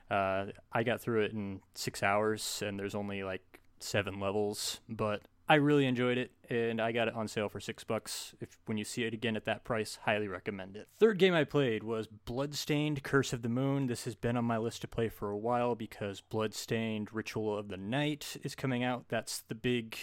[0.09, 5.21] Uh, I got through it in six hours, and there's only like seven levels, but
[5.47, 8.33] I really enjoyed it, and I got it on sale for six bucks.
[8.41, 10.87] If when you see it again at that price, highly recommend it.
[10.97, 13.85] Third game I played was Bloodstained: Curse of the Moon.
[13.85, 17.67] This has been on my list to play for a while because Bloodstained: Ritual of
[17.67, 19.05] the Night is coming out.
[19.09, 19.97] That's the big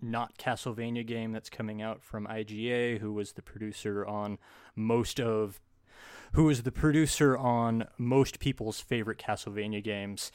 [0.00, 4.38] not Castlevania game that's coming out from IGA, who was the producer on
[4.74, 5.60] most of
[6.32, 10.32] who was the producer on most people's favorite Castlevania games.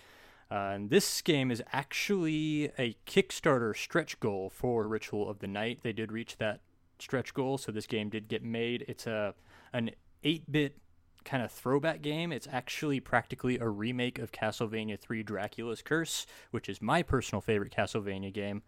[0.56, 5.80] And this game is actually a Kickstarter stretch goal for Ritual of the Night.
[5.84, 6.62] They did reach that
[6.98, 8.86] stretch goal, so this game did get made.
[8.88, 9.36] It's a
[9.74, 9.92] an
[10.24, 10.78] 8-bit
[11.26, 12.32] kind of throwback game.
[12.32, 17.76] It's actually practically a remake of Castlevania 3 Dracula's Curse, which is my personal favorite
[17.76, 18.64] Castlevania game.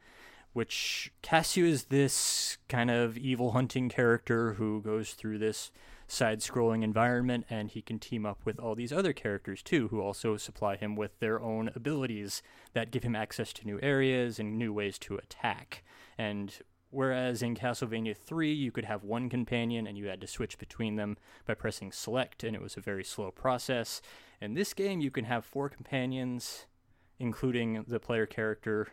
[0.52, 5.72] Which Casio is this kind of evil hunting character who goes through this
[6.08, 10.02] side scrolling environment, and he can team up with all these other characters too, who
[10.02, 12.42] also supply him with their own abilities
[12.74, 15.84] that give him access to new areas and new ways to attack.
[16.18, 16.54] And
[16.90, 20.96] whereas in Castlevania 3, you could have one companion and you had to switch between
[20.96, 24.02] them by pressing select, and it was a very slow process.
[24.42, 26.66] In this game, you can have four companions,
[27.20, 28.88] including the player character,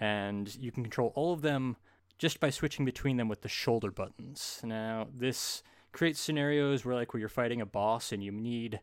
[0.00, 1.76] and you can control all of them
[2.18, 4.60] just by switching between them with the shoulder buttons.
[4.64, 8.80] Now, this create scenarios where like where you're fighting a boss and you need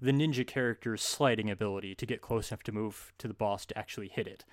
[0.00, 3.78] the ninja character's sliding ability to get close enough to move to the boss to
[3.78, 4.44] actually hit it.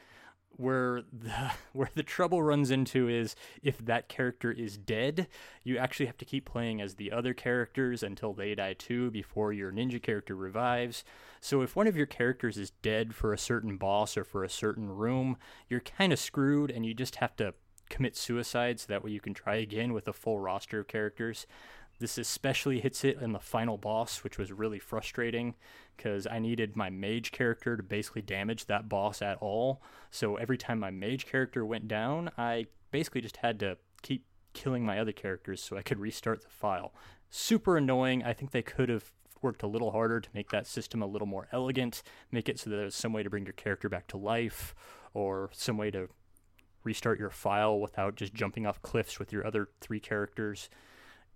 [0.57, 5.27] Where the where the trouble runs into is if that character is dead,
[5.63, 9.53] you actually have to keep playing as the other characters until they die too before
[9.53, 11.03] your ninja character revives.
[11.41, 14.49] So if one of your characters is dead for a certain boss or for a
[14.49, 15.37] certain room,
[15.69, 17.53] you're kind of screwed and you just have to
[17.89, 21.45] commit suicide so that way you can try again with a full roster of characters.
[21.99, 25.55] This especially hits it in the final boss, which was really frustrating
[25.95, 29.81] because I needed my mage character to basically damage that boss at all.
[30.11, 34.85] So every time my mage character went down, I basically just had to keep killing
[34.85, 36.93] my other characters so I could restart the file.
[37.29, 38.23] Super annoying.
[38.23, 41.27] I think they could have worked a little harder to make that system a little
[41.27, 44.17] more elegant, make it so that there's some way to bring your character back to
[44.17, 44.75] life,
[45.13, 46.09] or some way to
[46.85, 50.69] restart your file without just jumping off cliffs with your other three characters.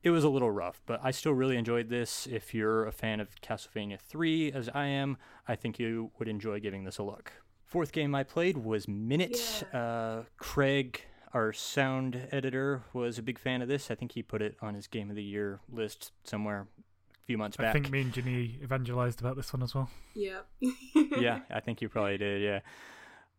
[0.02, 2.26] It was a little rough, but I still really enjoyed this.
[2.26, 6.62] If you're a fan of Castlevania 3, as I am, I think you would enjoy
[6.62, 7.34] giving this a look.
[7.66, 9.66] Fourth game I played was Minute.
[9.74, 9.80] Yeah.
[9.80, 11.02] Uh, Craig,
[11.34, 13.92] our sound editor, was a big fan of this.
[13.92, 16.68] I think he put it on his Game of the Year list somewhere
[17.14, 17.70] a few months I back.
[17.70, 19.90] I think me and Ginny evangelized about this one as well.
[20.16, 20.40] Yeah.
[21.20, 22.42] yeah, I think you probably did.
[22.42, 22.62] Yeah,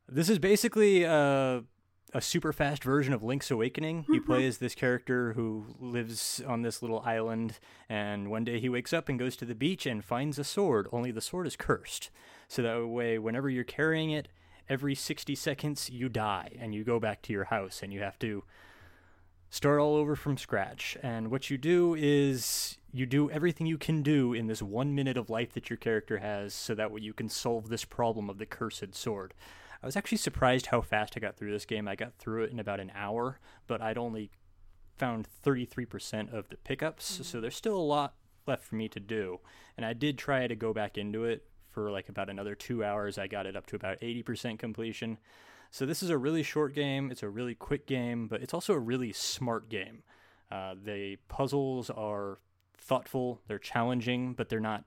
[0.08, 1.62] this is basically uh,
[2.12, 4.04] a super fast version of Link's Awakening.
[4.08, 4.26] You mm-hmm.
[4.26, 8.92] play as this character who lives on this little island, and one day he wakes
[8.92, 10.88] up and goes to the beach and finds a sword.
[10.92, 12.10] Only the sword is cursed,
[12.48, 14.28] so that way, whenever you're carrying it,
[14.68, 18.18] every 60 seconds you die and you go back to your house and you have
[18.20, 18.44] to
[19.50, 20.96] start all over from scratch.
[21.02, 25.16] And what you do is you do everything you can do in this one minute
[25.16, 28.38] of life that your character has so that way you can solve this problem of
[28.38, 29.34] the cursed sword.
[29.82, 31.88] I was actually surprised how fast I got through this game.
[31.88, 34.30] I got through it in about an hour, but I'd only
[34.96, 38.14] found 33% of the pickups, so there's still a lot
[38.46, 39.40] left for me to do.
[39.76, 43.16] And I did try to go back into it for like about another two hours.
[43.16, 45.18] I got it up to about 80% completion.
[45.70, 47.10] So this is a really short game.
[47.10, 50.02] It's a really quick game, but it's also a really smart game.
[50.50, 52.38] Uh, the puzzles are
[52.76, 54.84] thoughtful, they're challenging, but they're not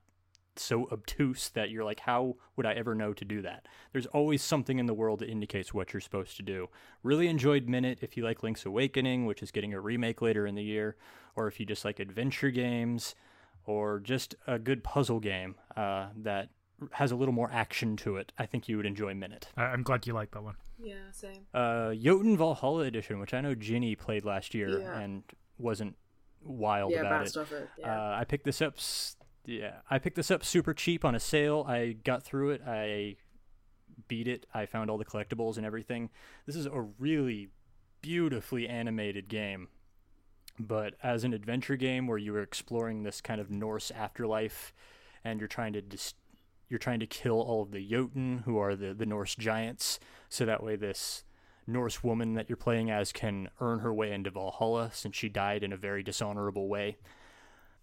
[0.60, 3.68] so obtuse that you're like, how would I ever know to do that?
[3.92, 6.70] There's always something in the world that indicates what you're supposed to do.
[7.04, 10.56] Really enjoyed Minute if you like Link's Awakening, which is getting a remake later in
[10.56, 10.96] the year,
[11.36, 13.16] or if you just like adventure games,
[13.66, 16.50] or just a good puzzle game uh, that
[16.92, 18.32] has a little more action to it.
[18.38, 19.48] I think you would enjoy Minute.
[19.56, 20.56] I- I'm glad you like that one.
[20.80, 21.46] yeah, same.
[21.54, 25.00] Uh, Jotun Valhalla Edition, which I know Ginny played last year Yeah.
[25.00, 25.24] and
[25.58, 25.96] wasn't
[26.44, 27.20] wild yeah, about it.
[27.20, 27.70] bounced off it.
[27.80, 27.96] Yeah.
[28.12, 28.76] Uh, I picked this up.
[29.46, 31.66] Yeah, I picked this up super cheap on a sale.
[31.68, 32.62] I got through it.
[32.66, 33.18] I
[34.08, 34.46] beat it.
[34.54, 36.10] I found all the collectibles and everything.
[36.46, 37.50] This is a really
[38.02, 39.68] beautifully animated game.
[40.60, 44.74] But as an adventure game where you are exploring this kind of Norse afterlife
[45.24, 46.14] and you're trying to dis-
[46.70, 50.46] you're trying to kill all of the Jotun, who are the, the Norse giants, so
[50.46, 51.24] that way this
[51.68, 55.64] Norse woman that you're playing as can earn her way into Valhalla since she died
[55.64, 56.98] in a very dishonorable way.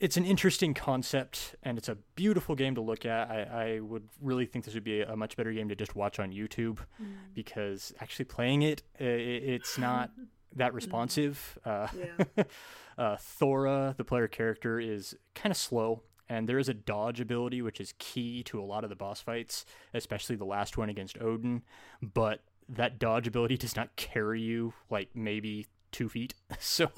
[0.01, 3.31] It's an interesting concept and it's a beautiful game to look at.
[3.31, 3.43] I,
[3.77, 6.33] I would really think this would be a much better game to just watch on
[6.33, 7.15] YouTube Mm.
[7.35, 10.11] because actually playing it, i- i it's not
[10.57, 11.59] that responsive.
[11.65, 12.45] Uh, Yeah.
[12.99, 17.61] uh, Thora, the player character, is kind of slow, and there is a dodge ability
[17.61, 21.21] which is key to a lot of the boss fights, especially the last one against
[21.21, 21.63] Odin.
[22.03, 26.35] But that dodge ability does not carry you like maybe two feet.
[26.61, 26.91] So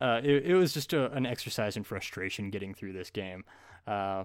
[0.00, 3.44] uh, it, it was just a, an exercise in frustration getting through this game.
[3.86, 4.24] Uh,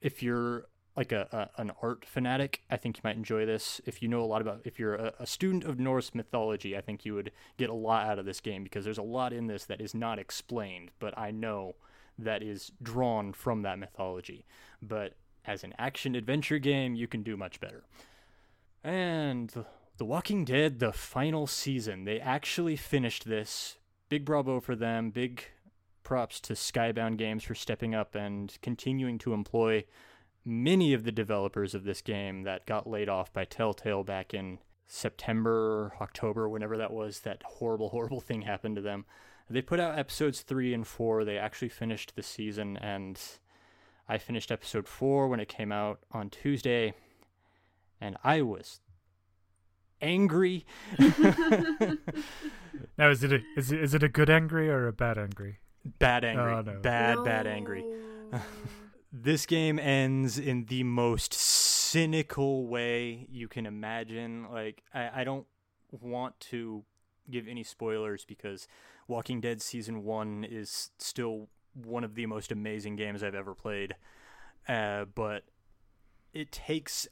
[0.00, 3.80] if you're like a, a an art fanatic, I think you might enjoy this.
[3.86, 6.80] If you know a lot about, if you're a, a student of Norse mythology, I
[6.80, 9.46] think you would get a lot out of this game because there's a lot in
[9.46, 11.76] this that is not explained, but I know
[12.18, 14.44] that is drawn from that mythology.
[14.80, 17.84] But as an action adventure game, you can do much better.
[18.84, 19.52] And
[19.96, 23.78] The- Walking Dead, the final season, they actually finished this.
[24.08, 25.10] Big bravo for them.
[25.10, 25.44] Big
[26.02, 29.84] props to Skybound Games for stepping up and continuing to employ
[30.44, 34.58] many of the developers of this game that got laid off by Telltale back in
[34.86, 39.06] September, October, whenever that was, that horrible, horrible thing happened to them.
[39.48, 41.24] They put out episodes three and four.
[41.24, 43.20] They actually finished the season, and
[44.08, 46.94] I finished episode four when it came out on Tuesday,
[48.00, 48.80] and I was
[50.02, 50.66] angry.
[52.98, 55.58] Now, is it a, is it is it a good angry or a bad angry?
[55.84, 56.52] bad angry.
[56.52, 56.78] Oh, no.
[56.80, 57.84] Bad, bad angry.
[59.14, 64.46] This game ends in the most cynical way you can imagine.
[64.50, 65.46] Like, I, I don't
[65.90, 66.84] want to
[67.30, 68.66] give any spoilers because
[69.08, 73.96] Walking Dead Season 1 is still one of the most amazing games I've ever played.
[74.66, 75.42] Uh, but
[76.32, 77.06] it takes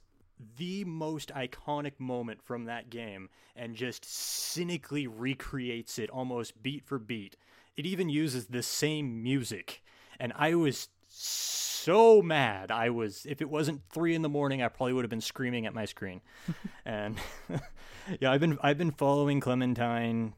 [0.57, 6.98] the most iconic moment from that game and just cynically recreates it almost beat for
[6.98, 7.37] beat.
[7.76, 9.83] It even uses the same music.
[10.18, 12.70] And I was so mad.
[12.70, 15.66] I was, if it wasn't three in the morning, I probably would have been screaming
[15.66, 16.20] at my screen.
[16.85, 17.16] and
[18.20, 20.35] yeah, I've been, I've been following Clementine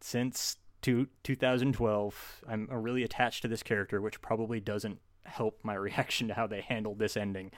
[0.00, 2.42] since two, 2012.
[2.48, 6.60] I'm really attached to this character, which probably doesn't help my reaction to how they
[6.60, 7.50] handled this ending.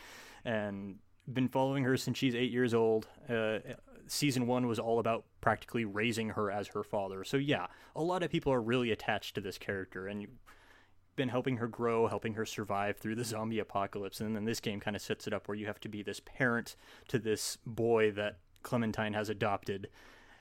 [0.45, 0.97] And
[1.33, 3.09] been following her since she's eight years old.
[3.29, 3.59] Uh,
[4.07, 7.25] season one was all about practically raising her as her father.
[7.25, 10.27] So yeah, a lot of people are really attached to this character, and
[11.17, 14.21] been helping her grow, helping her survive through the zombie apocalypse.
[14.21, 16.21] And then this game kind of sets it up where you have to be this
[16.21, 16.77] parent
[17.09, 19.89] to this boy that Clementine has adopted,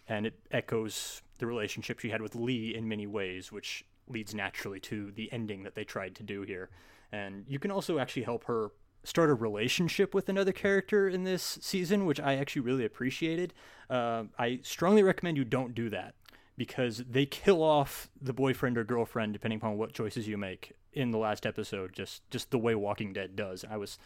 [0.08, 4.80] and it echoes the relationship she had with Lee in many ways, which leads naturally
[4.80, 6.70] to the ending that they tried to do here.
[7.12, 8.70] And you can also actually help her
[9.06, 13.54] start a relationship with another character in this season, which I actually really appreciated.
[13.90, 16.16] Uh, I strongly recommend you don't do that
[16.58, 21.12] because they kill off the boyfriend or girlfriend depending upon what choices you make in
[21.12, 21.94] the last episode.
[21.94, 23.66] Just just the way Walking Dead does.
[23.70, 23.98] I was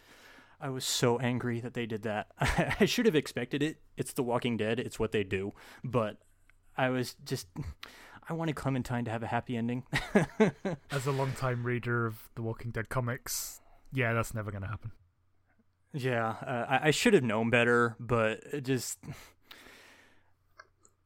[0.60, 2.28] I was so angry that they did that.
[2.80, 3.78] I should have expected it.
[3.96, 4.78] It's The Walking Dead.
[4.78, 5.54] It's what they do.
[5.82, 6.18] But
[6.76, 7.46] I was just
[8.28, 9.84] I wanted Clementine to have a happy ending.
[10.90, 13.60] As a long-time reader of the Walking Dead comics,
[13.92, 14.92] yeah, that's never going to happen.
[15.92, 18.98] Yeah, uh, I, I should have known better, but it just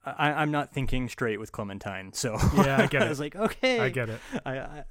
[0.04, 2.12] I, I'm not thinking straight with Clementine.
[2.12, 3.06] So Yeah, I get it.
[3.06, 4.20] I was like, okay, I get it.
[4.44, 4.84] I, I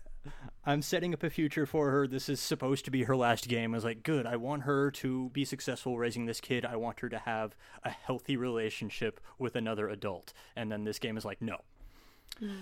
[0.66, 2.08] I'm setting up a future for her.
[2.08, 3.74] This is supposed to be her last game.
[3.74, 4.26] I was like, good.
[4.26, 6.66] I want her to be successful raising this kid.
[6.66, 10.32] I want her to have a healthy relationship with another adult.
[10.56, 11.58] And then this game is like, no.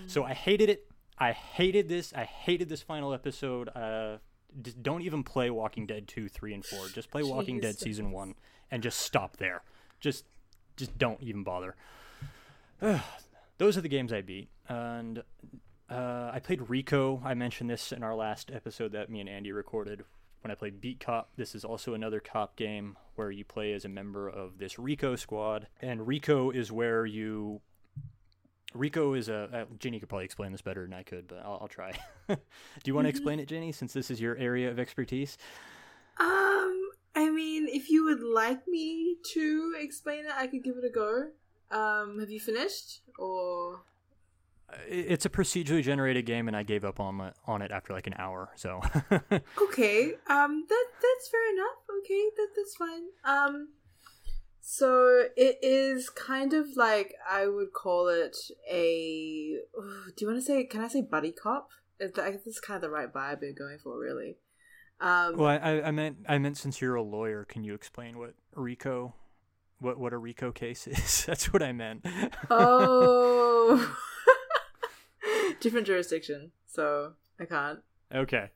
[0.06, 0.90] So I hated it.
[1.18, 2.12] I hated this.
[2.12, 3.68] I hated this final episode.
[3.68, 4.18] Uh,
[4.82, 6.88] don't even play Walking Dead 2, 3, and 4.
[6.88, 8.34] Just play Walking Dead Season 1
[8.70, 9.62] and just stop there.
[10.00, 10.24] Just
[10.76, 11.76] just don't even bother.
[13.58, 14.48] Those are the games I beat.
[14.68, 15.22] And
[15.88, 17.22] uh, I played Rico.
[17.24, 20.04] I mentioned this in our last episode that me and Andy recorded.
[20.40, 23.84] When I played Beat Cop, this is also another cop game where you play as
[23.84, 25.68] a member of this Rico squad.
[25.80, 27.60] And Rico is where you.
[28.74, 29.48] Rico is a.
[29.52, 31.92] Uh, Ginny could probably explain this better than I could, but I'll, I'll try.
[32.28, 32.36] Do
[32.84, 35.38] you want to explain it, Ginny, since this is your area of expertise?
[36.18, 40.84] Um, I mean, if you would like me to explain it, I could give it
[40.84, 41.28] a go.
[41.70, 43.82] Um, have you finished or?
[44.88, 48.06] It's a procedurally generated game, and I gave up on my, on it after like
[48.06, 48.50] an hour.
[48.56, 51.76] So Okay, um, that that's fair enough.
[51.98, 53.02] Okay, that that's fine.
[53.24, 53.68] Um,
[54.64, 58.36] So it is kind of like I would call it
[58.70, 59.58] a.
[60.16, 60.64] Do you want to say?
[60.64, 61.68] Can I say buddy cop?
[61.98, 64.36] Is that, I guess this kind of the right vibe we're going for, really.
[65.00, 68.34] Um, Well, I, I meant I meant since you're a lawyer, can you explain what
[68.54, 69.14] RICO,
[69.80, 71.24] what what a RICO case is?
[71.26, 72.06] That's what I meant.
[72.48, 73.96] oh,
[75.60, 77.80] different jurisdiction, so I can't.
[78.14, 78.50] okay.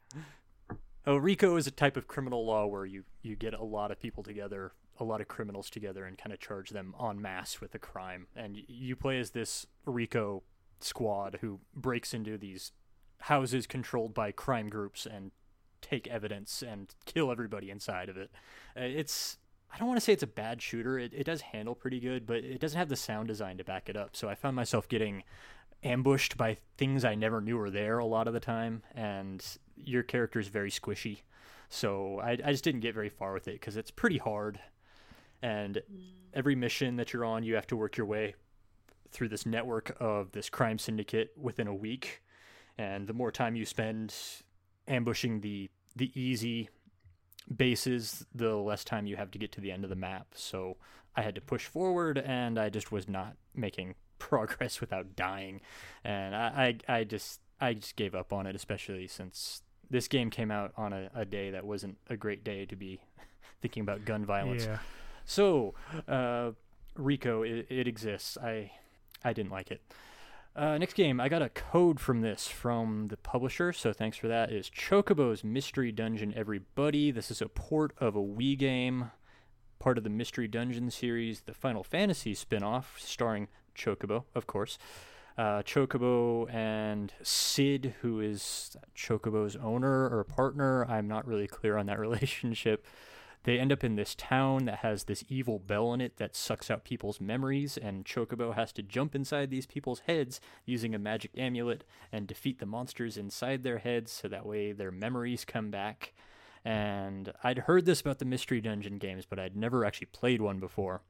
[1.05, 3.99] Oh, RICO is a type of criminal law where you you get a lot of
[4.01, 7.75] people together, a lot of criminals together, and kind of charge them en masse with
[7.75, 8.27] a crime.
[8.35, 10.43] And you play as this RICO
[10.81, 12.73] squad who breaks into these
[13.21, 15.31] houses controlled by crime groups and
[15.81, 18.31] take evidence and kill everybody inside of it.
[18.77, 19.39] Uh, It's
[19.73, 20.99] I don't want to say it's a bad shooter.
[20.99, 23.89] It, it does handle pretty good, but it doesn't have the sound design to back
[23.89, 24.17] it up.
[24.17, 25.25] So I found myself getting
[25.83, 29.45] ambushed by things I never knew were there a lot of the time, and
[29.77, 31.23] your character is very squishy.
[31.69, 34.61] So I, I just didn't get very far with it because it's pretty hard.
[35.43, 36.03] And mm.
[36.35, 38.35] every mission that you're on, you have to work your way
[39.11, 42.23] through this network of this crime syndicate within a week.
[42.79, 44.15] And the more time you spend
[44.87, 46.69] ambushing the the easy
[47.55, 50.27] bases, the less time you have to get to the end of the map.
[50.35, 50.77] So
[51.15, 55.61] I had to push forward, and I just was not making progress without dying.
[56.05, 60.31] And I, I, I just I just gave up on it, especially since this game
[60.31, 63.01] came out on a, a day that wasn't a great day to be
[63.63, 64.65] thinking about gun violence.
[64.65, 64.79] Yeah.
[65.27, 65.75] So,
[66.09, 66.53] uh,
[66.95, 68.39] Rico, it, it exists.
[68.39, 68.71] I
[69.23, 69.83] I didn't like it.
[70.55, 74.29] Uh, next game, I got a code from this from the publisher, so thanks for
[74.29, 74.51] that.
[74.51, 77.11] Is Chocobo's Mystery Dungeon Everybody?
[77.11, 79.11] This is a port of a Wii game,
[79.79, 84.79] part of the Mystery Dungeon series, the Final Fantasy spin-off, starring Chocobo, of course.
[85.37, 90.87] Uh, Chocobo and Cid, who is Chocobo's owner or partner.
[90.87, 92.87] I'm not really clear on that relationship.
[93.47, 96.69] They end up in this town that has this evil bell in it that sucks
[96.69, 101.31] out people's memories, and Chocobo has to jump inside these people's heads using a magic
[101.39, 106.13] amulet and defeat the monsters inside their heads so that way their memories come back.
[106.65, 110.59] And I'd heard this about the Mystery Dungeon games, but I'd never actually played one
[110.59, 111.03] before.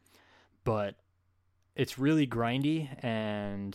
[0.63, 0.97] But
[1.75, 3.75] it's really grindy and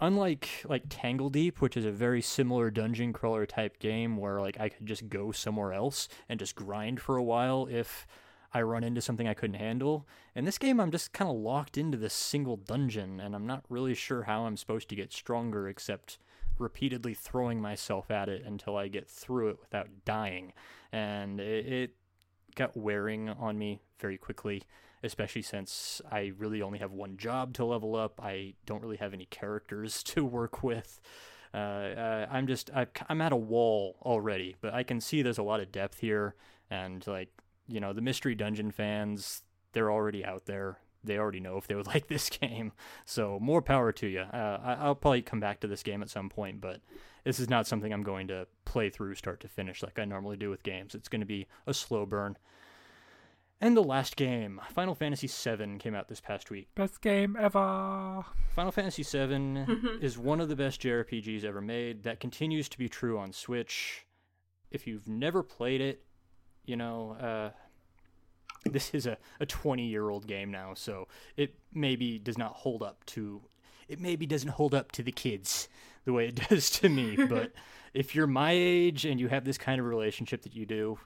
[0.00, 4.68] unlike like Tangledeep, which is a very similar dungeon crawler type game where like I
[4.68, 8.06] could just go somewhere else and just grind for a while if
[8.52, 10.06] I run into something I couldn't handle.
[10.34, 13.64] In this game, I'm just kind of locked into this single dungeon, and I'm not
[13.68, 16.18] really sure how I'm supposed to get stronger except
[16.58, 20.54] repeatedly throwing myself at it until I get through it without dying.
[20.92, 21.90] And it, it
[22.54, 24.62] got wearing on me very quickly
[25.02, 28.20] especially since I really only have one job to level up.
[28.22, 31.00] I don't really have any characters to work with.
[31.52, 32.70] Uh, uh, I'm just
[33.08, 36.34] I'm at a wall already, but I can see there's a lot of depth here,
[36.70, 37.30] and like
[37.66, 39.42] you know the mystery dungeon fans,
[39.72, 40.78] they're already out there.
[41.04, 42.72] They already know if they would like this game,
[43.06, 44.20] so more power to you.
[44.20, 46.80] Uh, I, I'll probably come back to this game at some point, but
[47.24, 50.36] this is not something I'm going to play through start to finish like I normally
[50.36, 50.94] do with games.
[50.94, 52.36] It's going to be a slow burn.
[53.60, 56.68] And the last game, Final Fantasy VII, came out this past week.
[56.76, 58.24] Best game ever.
[58.50, 62.04] Final Fantasy VII is one of the best JRPGs ever made.
[62.04, 64.06] That continues to be true on Switch.
[64.70, 66.04] If you've never played it,
[66.66, 67.50] you know, uh,
[68.64, 72.82] this is a, a 20 year old game now, so it maybe does not hold
[72.82, 73.42] up to.
[73.88, 75.68] It maybe doesn't hold up to the kids
[76.04, 77.52] the way it does to me, but
[77.94, 80.98] if you're my age and you have this kind of relationship that you do,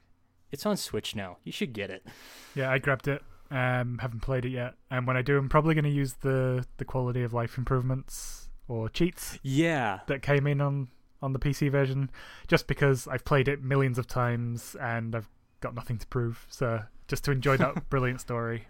[0.52, 1.38] it's on Switch now.
[1.42, 2.06] You should get it.
[2.54, 3.22] Yeah, I grabbed it.
[3.50, 6.64] Um, haven't played it yet, and when I do, I'm probably going to use the
[6.78, 10.88] the quality of life improvements or cheats Yeah, that came in on
[11.20, 12.10] on the PC version,
[12.48, 15.28] just because I've played it millions of times and I've
[15.60, 16.46] got nothing to prove.
[16.48, 18.68] So just to enjoy that brilliant story,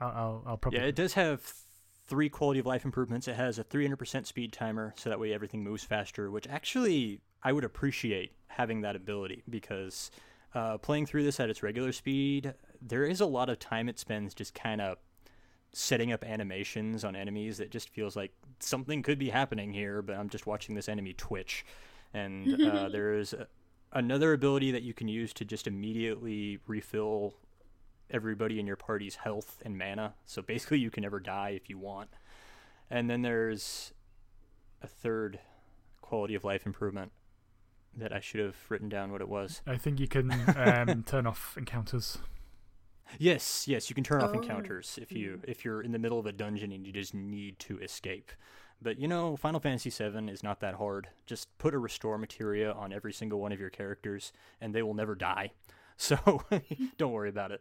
[0.00, 1.54] I'll I'll, I'll probably Yeah, it does have
[2.08, 3.28] three quality of life improvements.
[3.28, 7.52] It has a 300% speed timer, so that way everything moves faster, which actually I
[7.52, 10.10] would appreciate having that ability because
[10.54, 13.98] uh, playing through this at its regular speed, there is a lot of time it
[13.98, 14.98] spends just kind of
[15.72, 20.16] setting up animations on enemies that just feels like something could be happening here, but
[20.16, 21.64] I'm just watching this enemy twitch.
[22.14, 23.46] And uh, there's a,
[23.92, 27.34] another ability that you can use to just immediately refill
[28.10, 30.14] everybody in your party's health and mana.
[30.24, 32.08] So basically, you can never die if you want.
[32.90, 33.92] And then there's
[34.80, 35.40] a third
[36.00, 37.12] quality of life improvement
[37.98, 39.60] that I should have written down what it was.
[39.66, 42.18] I think you can um, turn off encounters.
[43.18, 44.40] Yes, yes, you can turn off Oh.
[44.40, 47.58] encounters if you if you're in the middle of a dungeon and you just need
[47.60, 48.32] to escape.
[48.80, 51.08] But you know, Final Fantasy VII is not that hard.
[51.26, 54.94] Just put a restore materia on every single one of your characters, and they will
[54.94, 55.52] never die.
[56.00, 56.16] So
[56.96, 57.60] don't worry about it.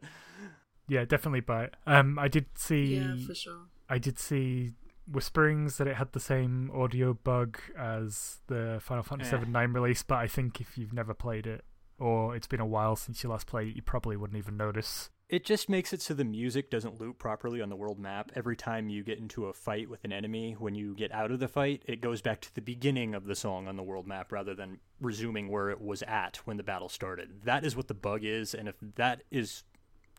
[0.87, 1.73] yeah, definitely buy it.
[1.87, 2.97] Um, I did see.
[2.97, 3.61] Yeah, for sure.
[3.89, 4.73] I did see
[5.09, 9.39] whisperings that it had the same audio bug as the Final Fantasy Eh.
[9.39, 11.63] VII Nine release, but I think if you've never played it
[11.99, 15.09] or it's been a while since you last played it, you probably wouldn't even notice.
[15.29, 18.31] It just makes it so the music doesn't loop properly on the world map.
[18.33, 21.39] Every time you get into a fight with an enemy, when you get out of
[21.39, 24.31] the fight, it goes back to the beginning of the song on the world map
[24.31, 27.41] rather than resuming where it was at when the battle started.
[27.43, 29.63] That is what the bug is, and if that is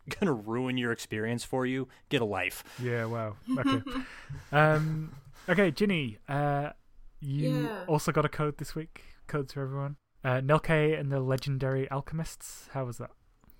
[0.09, 2.63] going to ruin your experience for you, get a life.
[2.81, 3.35] Yeah, wow.
[3.57, 3.81] Okay.
[4.51, 5.13] um,
[5.47, 6.71] okay, Ginny, uh,
[7.19, 7.83] you Yeah.
[7.87, 9.03] also got a code this week.
[9.27, 9.95] Codes for everyone.
[10.23, 12.67] Uh, Nelke and the Legendary Alchemists.
[12.73, 13.11] How was that?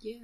[0.02, 0.18] Yeah.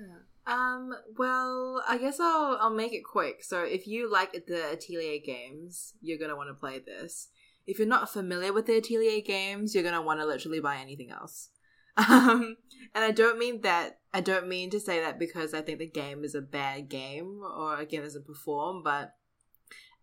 [0.47, 0.93] Um.
[1.17, 3.43] Well, I guess I'll I'll make it quick.
[3.43, 7.29] So if you like the Atelier games, you're gonna want to play this.
[7.65, 11.09] If you're not familiar with the Atelier games, you're gonna want to literally buy anything
[11.09, 11.49] else.
[12.09, 12.57] Um.
[12.93, 13.99] And I don't mean that.
[14.13, 17.41] I don't mean to say that because I think the game is a bad game
[17.43, 18.83] or a game doesn't perform.
[18.83, 19.15] But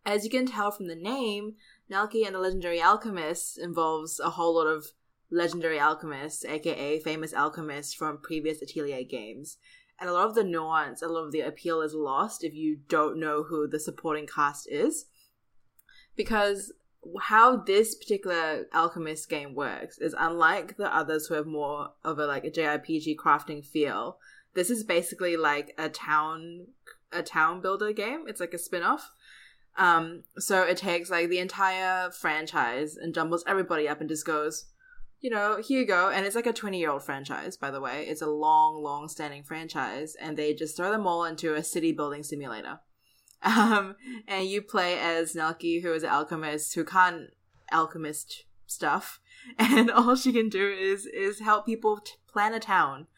[0.05, 1.55] as you can tell from the name,
[1.91, 4.89] Nelke and the Legendary Alchemists involves a whole lot of
[5.31, 9.57] legendary alchemists, aka famous alchemists from previous Atelier games.
[9.99, 12.81] And a lot of the nuance, a lot of the appeal is lost if you
[12.89, 15.07] don't know who the supporting cast is.
[16.17, 16.73] Because
[17.21, 22.27] how this particular alchemist game works is unlike the others who have more of a
[22.27, 24.19] like a JRPG crafting feel.
[24.55, 26.67] This is basically like a town
[27.13, 28.25] a town builder game.
[28.27, 29.11] It's like a spin-off.
[29.77, 34.67] Um so it takes like the entire franchise and jumbles everybody up and just goes,
[35.23, 36.11] you know, here you go.
[36.11, 38.07] And it's like a 20 year old franchise, by the way.
[38.09, 40.17] It's a long, long standing franchise.
[40.21, 42.81] And they just throw them all into a city building simulator.
[43.45, 43.97] Um,
[44.29, 47.31] and you play as Nelke, who is an alchemist who can't
[47.73, 49.19] alchemist stuff.
[49.59, 53.09] And all she can do is, is help people t- plan a town.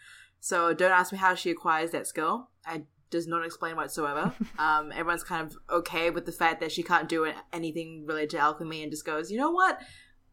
[0.41, 2.49] So don't ask me how she acquires that skill.
[2.65, 4.33] I does not explain whatsoever.
[4.59, 8.39] um, everyone's kind of okay with the fact that she can't do anything related to
[8.39, 9.79] alchemy and just goes, you know what?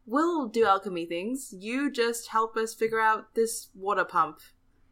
[0.06, 1.54] we'll do alchemy things.
[1.56, 4.40] You just help us figure out this water pump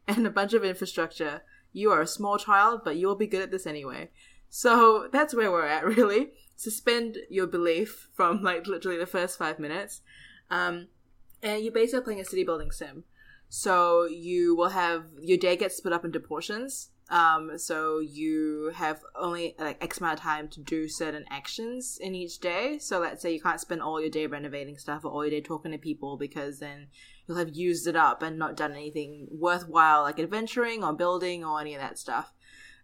[0.07, 1.41] and a bunch of infrastructure.
[1.73, 4.09] You are a small child, but you'll be good at this anyway.
[4.51, 6.33] So that's where we're at, really.
[6.55, 10.01] Suspend your belief from like literally the first five minutes.
[10.51, 10.89] Um,
[11.41, 13.05] and you're basically playing a city building sim.
[13.49, 16.89] So you will have your day gets split up into portions.
[17.09, 22.13] Um, so you have only like X amount of time to do certain actions in
[22.13, 22.77] each day.
[22.79, 25.41] So let's say you can't spend all your day renovating stuff or all your day
[25.41, 26.87] talking to people because then
[27.27, 31.59] you'll have used it up and not done anything worthwhile like adventuring or building or
[31.59, 32.33] any of that stuff.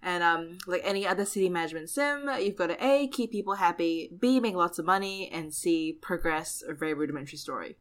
[0.02, 4.12] And um, like any other city management sim, you've got to A, keep people happy,
[4.20, 7.78] B, make lots of money, and C, progress a very rudimentary story.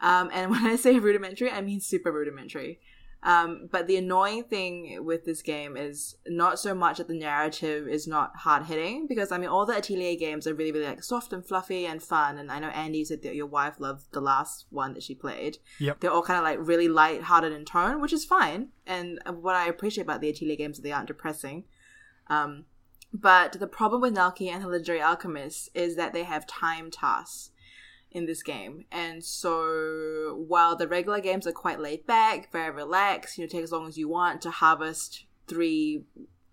[0.00, 2.80] Um, and when I say rudimentary, I mean super rudimentary.
[3.20, 7.88] Um, but the annoying thing with this game is not so much that the narrative
[7.88, 11.02] is not hard hitting, because I mean, all the Atelier games are really, really like
[11.02, 12.38] soft and fluffy and fun.
[12.38, 15.58] And I know Andy said that your wife loved the last one that she played.
[15.80, 15.98] Yep.
[15.98, 18.68] They're all kind of like really light-hearted in tone, which is fine.
[18.86, 21.64] And what I appreciate about the Atelier games is they aren't depressing.
[22.28, 22.66] Um,
[23.12, 27.50] but the problem with Nelke and the Legendary Alchemist is that they have time tasks
[28.10, 28.84] in this game.
[28.90, 33.62] And so while the regular games are quite laid back, very relaxed, you know, take
[33.62, 36.04] as long as you want to harvest three,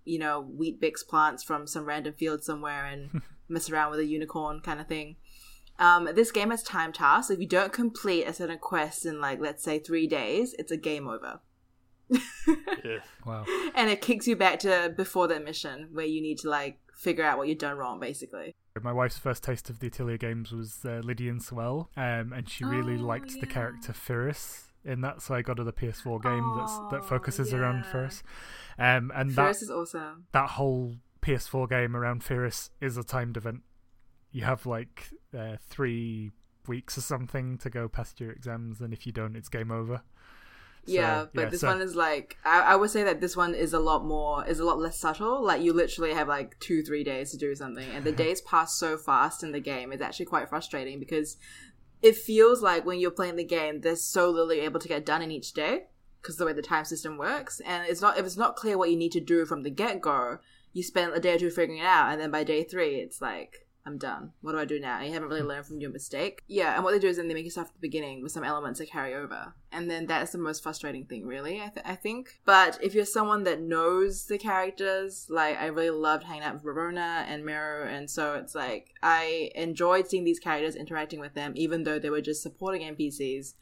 [0.04, 4.06] you know, wheat bix plants from some random field somewhere and mess around with a
[4.06, 5.16] unicorn kind of thing.
[5.78, 7.30] Um, this game has time tasks.
[7.30, 10.78] If you don't complete a certain quest in like let's say three days, it's a
[10.78, 11.42] game over.
[12.14, 13.02] Ugh.
[13.26, 13.46] Wow.
[13.74, 17.24] and it kicks you back to before that mission where you need to like figure
[17.24, 18.56] out what you've done wrong basically.
[18.82, 22.64] My wife's first taste of the Atelier games was uh, Lydian Swell, um, and she
[22.66, 26.54] really Oh, liked the character Firis in that, so I got her the PS4 game
[26.58, 27.92] that's, Oh, that focuses around yeah.
[27.92, 28.24] Firis.
[28.78, 30.26] Um, and Firis that, is awesome.
[30.34, 33.62] that whole PS4 game around Firis is a timed event.
[34.32, 36.32] You have like uh, three
[36.68, 40.02] weeks or something to go past your exams, and if you don't, it's game over.
[40.88, 43.56] So, yeah, but this so- one is like I, I would say that this one
[43.56, 45.44] is a lot more is a lot less subtle.
[45.44, 48.18] Like you literally have like two three days to do something, and the mm-hmm.
[48.18, 49.92] days pass so fast in the game.
[49.92, 51.38] It's actually quite frustrating because
[52.04, 55.06] it feels like when you're playing the game, there's so little you're able to get
[55.06, 55.86] done in each day
[56.22, 58.92] because the way the time system works, and it's not if it's not clear what
[58.92, 60.38] you need to do from the get go,
[60.72, 63.22] you spend a day or two figuring it out, and then by day three, it's
[63.22, 63.65] like.
[63.86, 64.32] I'm done.
[64.42, 65.00] What do I do now?
[65.02, 66.42] You haven't really learned from your mistake.
[66.48, 68.32] Yeah, and what they do is then they make you start at the beginning with
[68.32, 69.54] some elements that carry over.
[69.72, 72.40] And then that's the most frustrating thing, really, I, th- I think.
[72.46, 76.64] But if you're someone that knows the characters, like, I really loved hanging out with
[76.64, 81.54] Verona and Miro, and so it's like, I enjoyed seeing these characters interacting with them,
[81.56, 83.54] even though they were just supporting NPCs.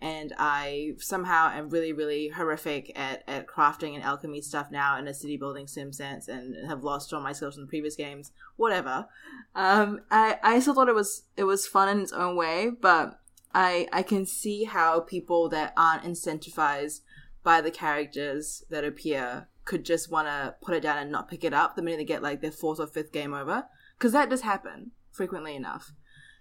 [0.00, 5.08] And I somehow am really, really horrific at, at crafting and alchemy stuff now in
[5.08, 8.30] a city building sim sense and have lost all my skills from the previous games.
[8.56, 9.06] Whatever.
[9.54, 13.18] Um, I, I still thought it was it was fun in its own way, but
[13.54, 17.00] I I can see how people that aren't incentivized
[17.42, 21.42] by the characters that appear could just want to put it down and not pick
[21.42, 23.64] it up the minute they get like their fourth or fifth game over
[23.98, 25.92] because that does happen frequently enough.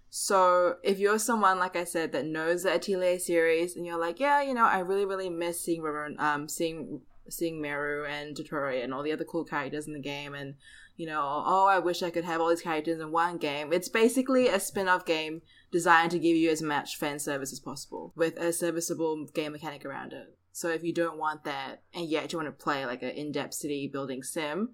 [0.10, 4.20] So if you're someone like I said that knows the Atelier series and you're like,
[4.20, 8.84] yeah, you know, I really really miss seeing River, um, seeing seeing Meru and Dottore
[8.84, 10.56] and all the other cool characters in the game, and
[10.96, 13.74] you know, oh, I wish I could have all these characters in one game.
[13.74, 15.42] It's basically a spin-off game
[15.72, 19.84] designed to give you as much fan service as possible with a serviceable game mechanic
[19.84, 20.38] around it.
[20.54, 23.56] So if you don't want that and yet you want to play like an in-depth
[23.56, 24.70] city building sim,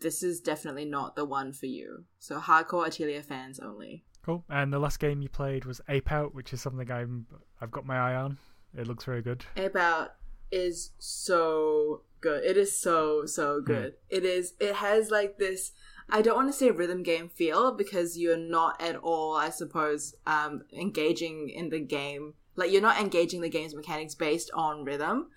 [0.00, 2.04] this is definitely not the one for you.
[2.18, 4.04] So hardcore Atelier fans only.
[4.24, 4.44] Cool.
[4.50, 7.26] And the last game you played was Ape Out, which is something I'm
[7.60, 8.38] I've got my eye on.
[8.76, 9.44] It looks very good.
[9.56, 10.14] Ape Out
[10.50, 12.44] is so good.
[12.44, 13.92] It is so so good.
[13.92, 13.96] Mm.
[14.10, 14.54] It is.
[14.60, 15.72] It has like this.
[16.08, 20.14] I don't want to say rhythm game feel because you're not at all, I suppose,
[20.26, 22.34] um, engaging in the game.
[22.54, 25.28] Like you're not engaging the game's mechanics based on rhythm.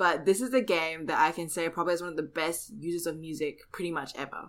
[0.00, 2.72] But this is a game that I can say probably is one of the best
[2.78, 4.48] uses of music pretty much ever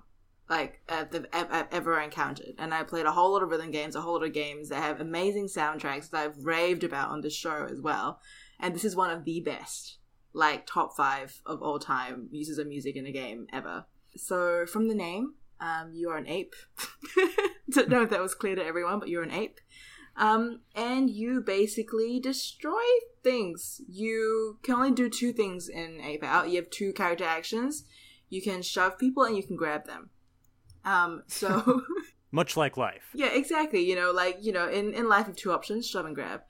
[0.50, 2.56] like I've, I've, ever encountered.
[2.58, 4.82] And I played a whole lot of rhythm games, a whole lot of games that
[4.82, 8.22] have amazing soundtracks that I've raved about on this show as well.
[8.62, 9.98] And this is one of the best,
[10.32, 13.88] like top five of all time uses of music in a game ever.
[14.16, 16.56] So from the name, um, you are an ape.
[17.70, 19.60] Don't know if that was clear to everyone, but you're an ape.
[20.16, 22.84] Um, and you basically destroy
[23.24, 23.82] things.
[23.88, 26.50] You can only do two things in Ape Out.
[26.50, 27.86] You have two character actions.
[28.30, 30.10] You can shove people and you can grab them.
[30.84, 31.82] Um, so
[32.32, 33.10] much like life.
[33.14, 33.82] Yeah, exactly.
[33.82, 36.42] You know, like you know, in in life, you have two options: shove and grab.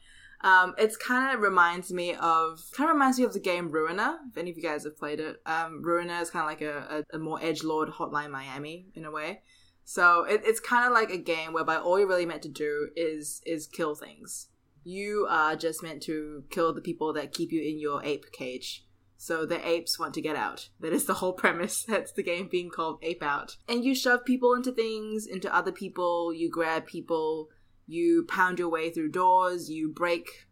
[0.43, 4.17] Um, it's kind of reminds me of kind of reminds me of the game Ruiner.
[4.29, 7.03] If any of you guys have played it, um, Ruiner is kind of like a,
[7.11, 9.41] a, a more edge lord Hotline Miami in a way.
[9.83, 12.89] So it, it's kind of like a game whereby all you're really meant to do
[12.95, 14.47] is is kill things.
[14.83, 18.85] You are just meant to kill the people that keep you in your ape cage.
[19.17, 20.69] So the apes want to get out.
[20.79, 21.83] That is the whole premise.
[21.83, 23.57] That's the game being called Ape Out.
[23.67, 27.49] And you shove people into things, into other people, you grab people,
[27.85, 30.47] you pound your way through doors, you break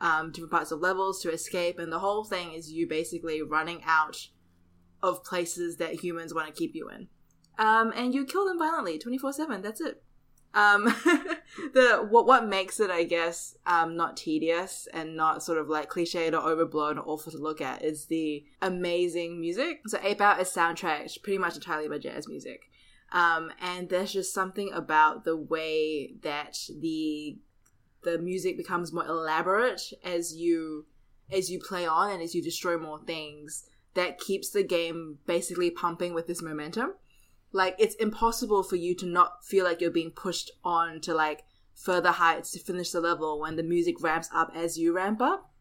[0.00, 3.82] um, different parts of levels to escape, and the whole thing is you basically running
[3.84, 4.16] out
[5.02, 7.08] of places that humans want to keep you in.
[7.58, 9.62] Um, and you kill them violently 24 7.
[9.62, 10.02] That's it.
[10.54, 10.84] Um,
[11.74, 15.90] the what what makes it, I guess, um, not tedious and not sort of like
[15.90, 19.82] cliched or overblown or awful to look at is the amazing music.
[19.86, 22.70] So Ape Out is soundtracked pretty much entirely by jazz music,
[23.12, 27.38] um, and there's just something about the way that the
[28.04, 30.86] the music becomes more elaborate as you
[31.30, 35.70] as you play on and as you destroy more things that keeps the game basically
[35.70, 36.94] pumping with this momentum
[37.52, 41.44] like it's impossible for you to not feel like you're being pushed on to like
[41.74, 45.52] further heights to finish the level when the music ramps up as you ramp up.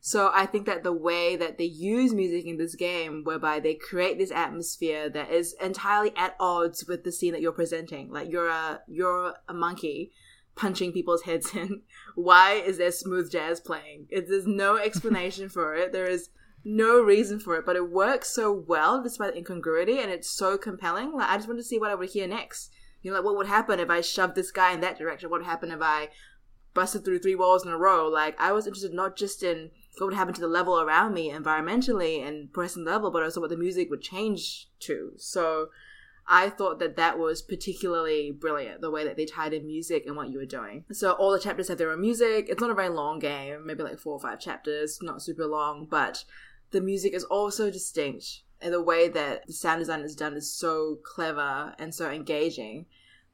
[0.00, 3.74] So I think that the way that they use music in this game, whereby they
[3.74, 8.30] create this atmosphere that is entirely at odds with the scene that you're presenting, like
[8.30, 10.12] you're a you're a monkey
[10.54, 11.82] punching people's heads in.
[12.14, 14.06] Why is there smooth jazz playing?
[14.10, 15.92] There's no explanation for it.
[15.92, 16.30] There is
[16.68, 20.58] no reason for it, but it works so well despite the incongruity, and it's so
[20.58, 21.12] compelling.
[21.12, 22.72] Like I just want to see what I would hear next.
[23.02, 25.30] You know, like what would happen if I shoved this guy in that direction?
[25.30, 26.08] What would happen if I
[26.74, 28.08] busted through three walls in a row?
[28.08, 31.30] Like I was interested not just in what would happen to the level around me
[31.30, 35.12] environmentally and progressing the level, but also what the music would change to.
[35.18, 35.68] So
[36.26, 40.16] I thought that that was particularly brilliant, the way that they tied in music and
[40.16, 40.84] what you were doing.
[40.90, 42.46] So all the chapters have their own music.
[42.48, 45.86] It's not a very long game, maybe like four or five chapters, not super long,
[45.88, 46.24] but
[46.70, 50.50] the music is also distinct and the way that the sound design is done is
[50.50, 52.86] so clever and so engaging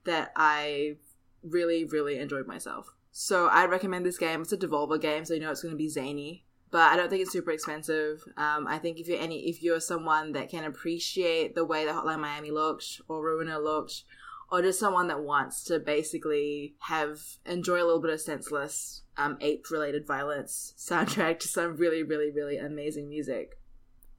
[0.05, 0.97] that I
[1.43, 2.93] really, really enjoyed myself.
[3.13, 4.43] So I recommend this game.
[4.43, 7.11] It's a Devolver game, so you know it's going to be zany, but I don't
[7.11, 8.25] think it's super expensive.
[8.37, 11.95] Um, I think if you're any, if you're someone that can appreciate the way that
[11.95, 14.05] Hotline Miami looked or Ruiner looked,
[14.51, 19.37] or just someone that wants to basically have enjoy a little bit of senseless um,
[19.41, 23.59] ape related violence soundtrack to some really really really amazing music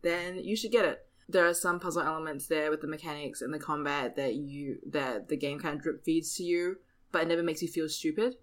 [0.03, 1.07] then you should get it.
[1.27, 5.29] There are some puzzle elements there with the mechanics and the combat that you that
[5.29, 6.77] the game kind of drip feeds to you
[7.11, 8.35] but it never makes you feel stupid.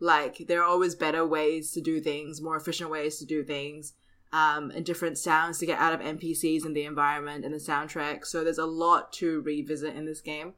[0.00, 3.92] Like there are always better ways to do things more efficient ways to do things
[4.32, 8.24] um, and different sounds to get out of npcs and the environment and the soundtrack.
[8.24, 10.54] So there's a lot to revisit in this game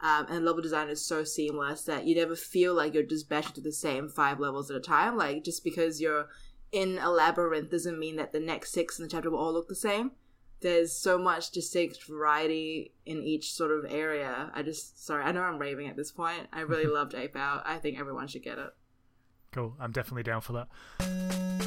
[0.00, 3.54] um, and level design is so seamless that you never feel like you're just bashing
[3.54, 5.16] to the same five levels at a time.
[5.16, 6.28] Like just because you're
[6.72, 9.68] in a labyrinth doesn't mean that the next six in the chapter will all look
[9.68, 10.12] the same.
[10.60, 14.50] There's so much distinct variety in each sort of area.
[14.54, 16.46] I just sorry, I know I'm raving at this point.
[16.52, 17.62] I really loved Ape Out.
[17.64, 18.70] I think everyone should get it.
[19.52, 19.74] Cool.
[19.80, 21.66] I'm definitely down for that.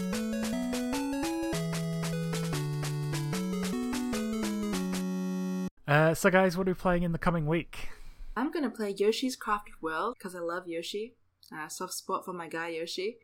[5.88, 7.90] Uh, so, guys, what are we playing in the coming week?
[8.36, 11.16] I'm gonna play Yoshi's Crafted World because I love Yoshi.
[11.54, 13.18] Uh, soft spot for my guy Yoshi.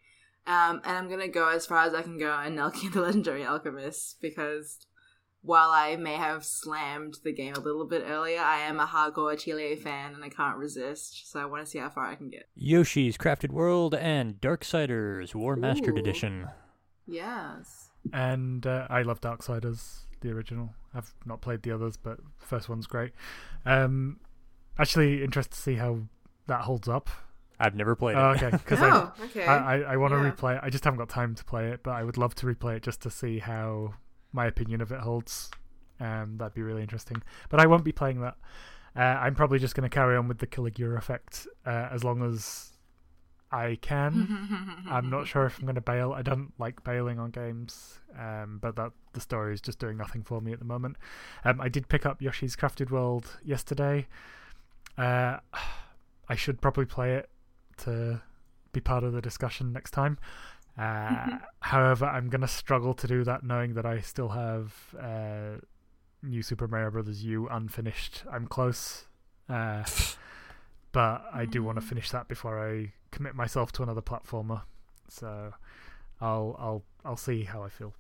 [0.48, 3.46] Um, and I'm gonna go as far as I can go in Nelke the Legendary
[3.46, 4.86] Alchemist because
[5.46, 9.34] while I may have slammed the game a little bit earlier, I am a hardcore
[9.34, 11.32] Atelier fan and I can't resist.
[11.32, 12.50] So I want to see how far I can get.
[12.56, 16.00] Yoshi's Crafted World and Darksiders Warmastered Ooh.
[16.00, 16.48] Edition.
[17.06, 17.92] Yes.
[18.12, 20.74] And uh, I love Darksiders, the original.
[20.96, 23.12] I've not played the others, but the first one's great.
[23.66, 24.20] Um,
[24.80, 26.00] actually, interested to see how
[26.48, 27.10] that holds up.
[27.60, 28.20] I've never played it.
[28.20, 29.46] Oh, okay, because Oh, okay.
[29.46, 30.32] I, I, I want to Yeah.
[30.32, 30.62] replay it.
[30.64, 32.84] I just haven't got time to play it, but I would love to replay it
[32.84, 33.94] just to see how
[34.34, 35.50] my opinion of it holds.
[36.00, 37.24] Um, that'd be really interesting.
[37.50, 38.36] But I won't be playing that.
[38.96, 42.22] Uh, I'm probably just going to carry on with the Caligula effect uh, as long
[42.24, 42.72] as
[43.52, 44.84] I can.
[44.90, 46.12] I'm not sure if I'm going to bail.
[46.12, 50.24] I don't like bailing on games, um, but that the story is just doing nothing
[50.24, 50.98] for me at the moment.
[51.46, 54.08] Um, I did pick up Yoshi's Crafted World yesterday.
[54.98, 55.38] Uh,
[56.30, 57.30] I should probably play it
[57.78, 58.22] to
[58.72, 60.18] be part of the discussion next time.
[60.78, 65.60] Uh, however, I'm going to struggle to do that knowing that I still have uh,
[66.24, 68.24] New Super Mario Brothers U unfinished.
[68.32, 69.06] I'm close.
[69.48, 69.84] Uh,
[70.92, 71.90] but I do want to Mm.
[71.90, 74.64] finish that before I commit myself to another platformer.
[75.10, 75.54] So
[76.20, 77.94] I'll I'll I'll see how I feel.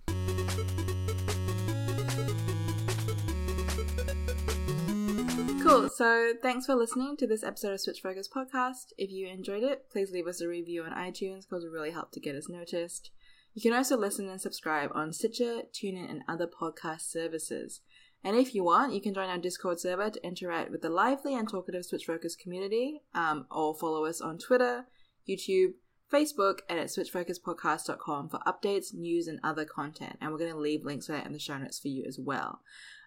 [5.76, 5.90] Cool.
[5.90, 8.94] So thanks for listening to this episode of Switch Focus podcast.
[8.98, 12.12] If you enjoyed it, please leave us a review on iTunes because it really help
[12.12, 13.12] to get us noticed.
[13.54, 17.82] You can also listen and subscribe on Stitcher, TuneIn, and other podcast services.
[18.24, 21.36] And if you want, you can join our Discord server to interact with the lively
[21.36, 24.86] and talkative Switch Focus community, um, or follow us on Twitter,
[25.28, 25.74] YouTube,
[26.12, 30.18] Facebook, and at switchfocuspodcast.com for updates, news, and other content.
[30.22, 32.18] And we're going to leave links for that in the show notes for you as
[32.18, 32.62] well.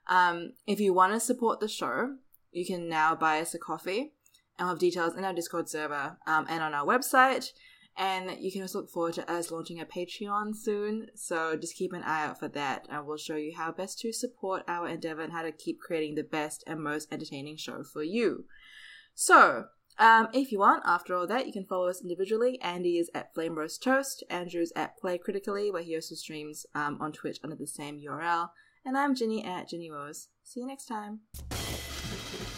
[0.07, 2.16] Um, if you want to support the show,
[2.53, 4.12] you can now buy us a coffee.
[4.59, 7.51] And we'll have details in our Discord server um, and on our website.
[7.96, 11.09] And you can also look forward to us launching a Patreon soon.
[11.16, 12.86] So just keep an eye out for that.
[12.88, 16.14] And we'll show you how best to support our endeavor and how to keep creating
[16.14, 18.44] the best and most entertaining show for you.
[19.14, 19.64] So,
[19.99, 22.61] um, if you want, after all that, you can follow us individually.
[22.62, 24.22] Andy is at Flame Roast Toast.
[24.30, 28.51] Andrew's at Play Critically, where he also streams um, on Twitch under the same URL.
[28.84, 30.28] And I'm Ginny at Ginny Rose.
[30.44, 31.20] See you next time.
[32.33, 32.58] Like what?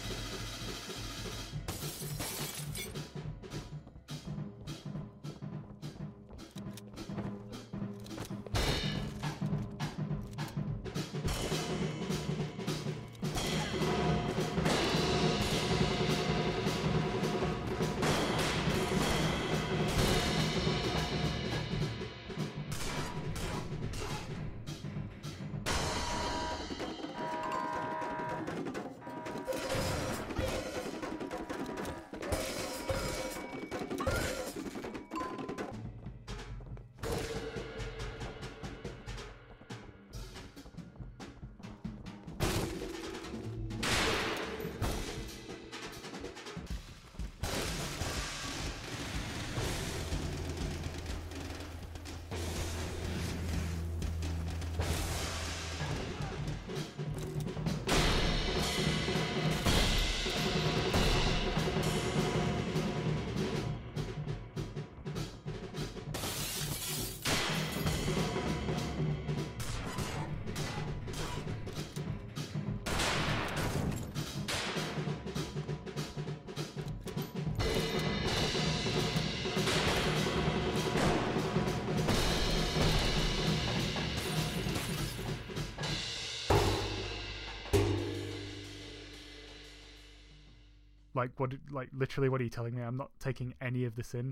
[91.71, 92.83] Like literally, what are you telling me?
[92.83, 94.29] I'm not taking any of this in.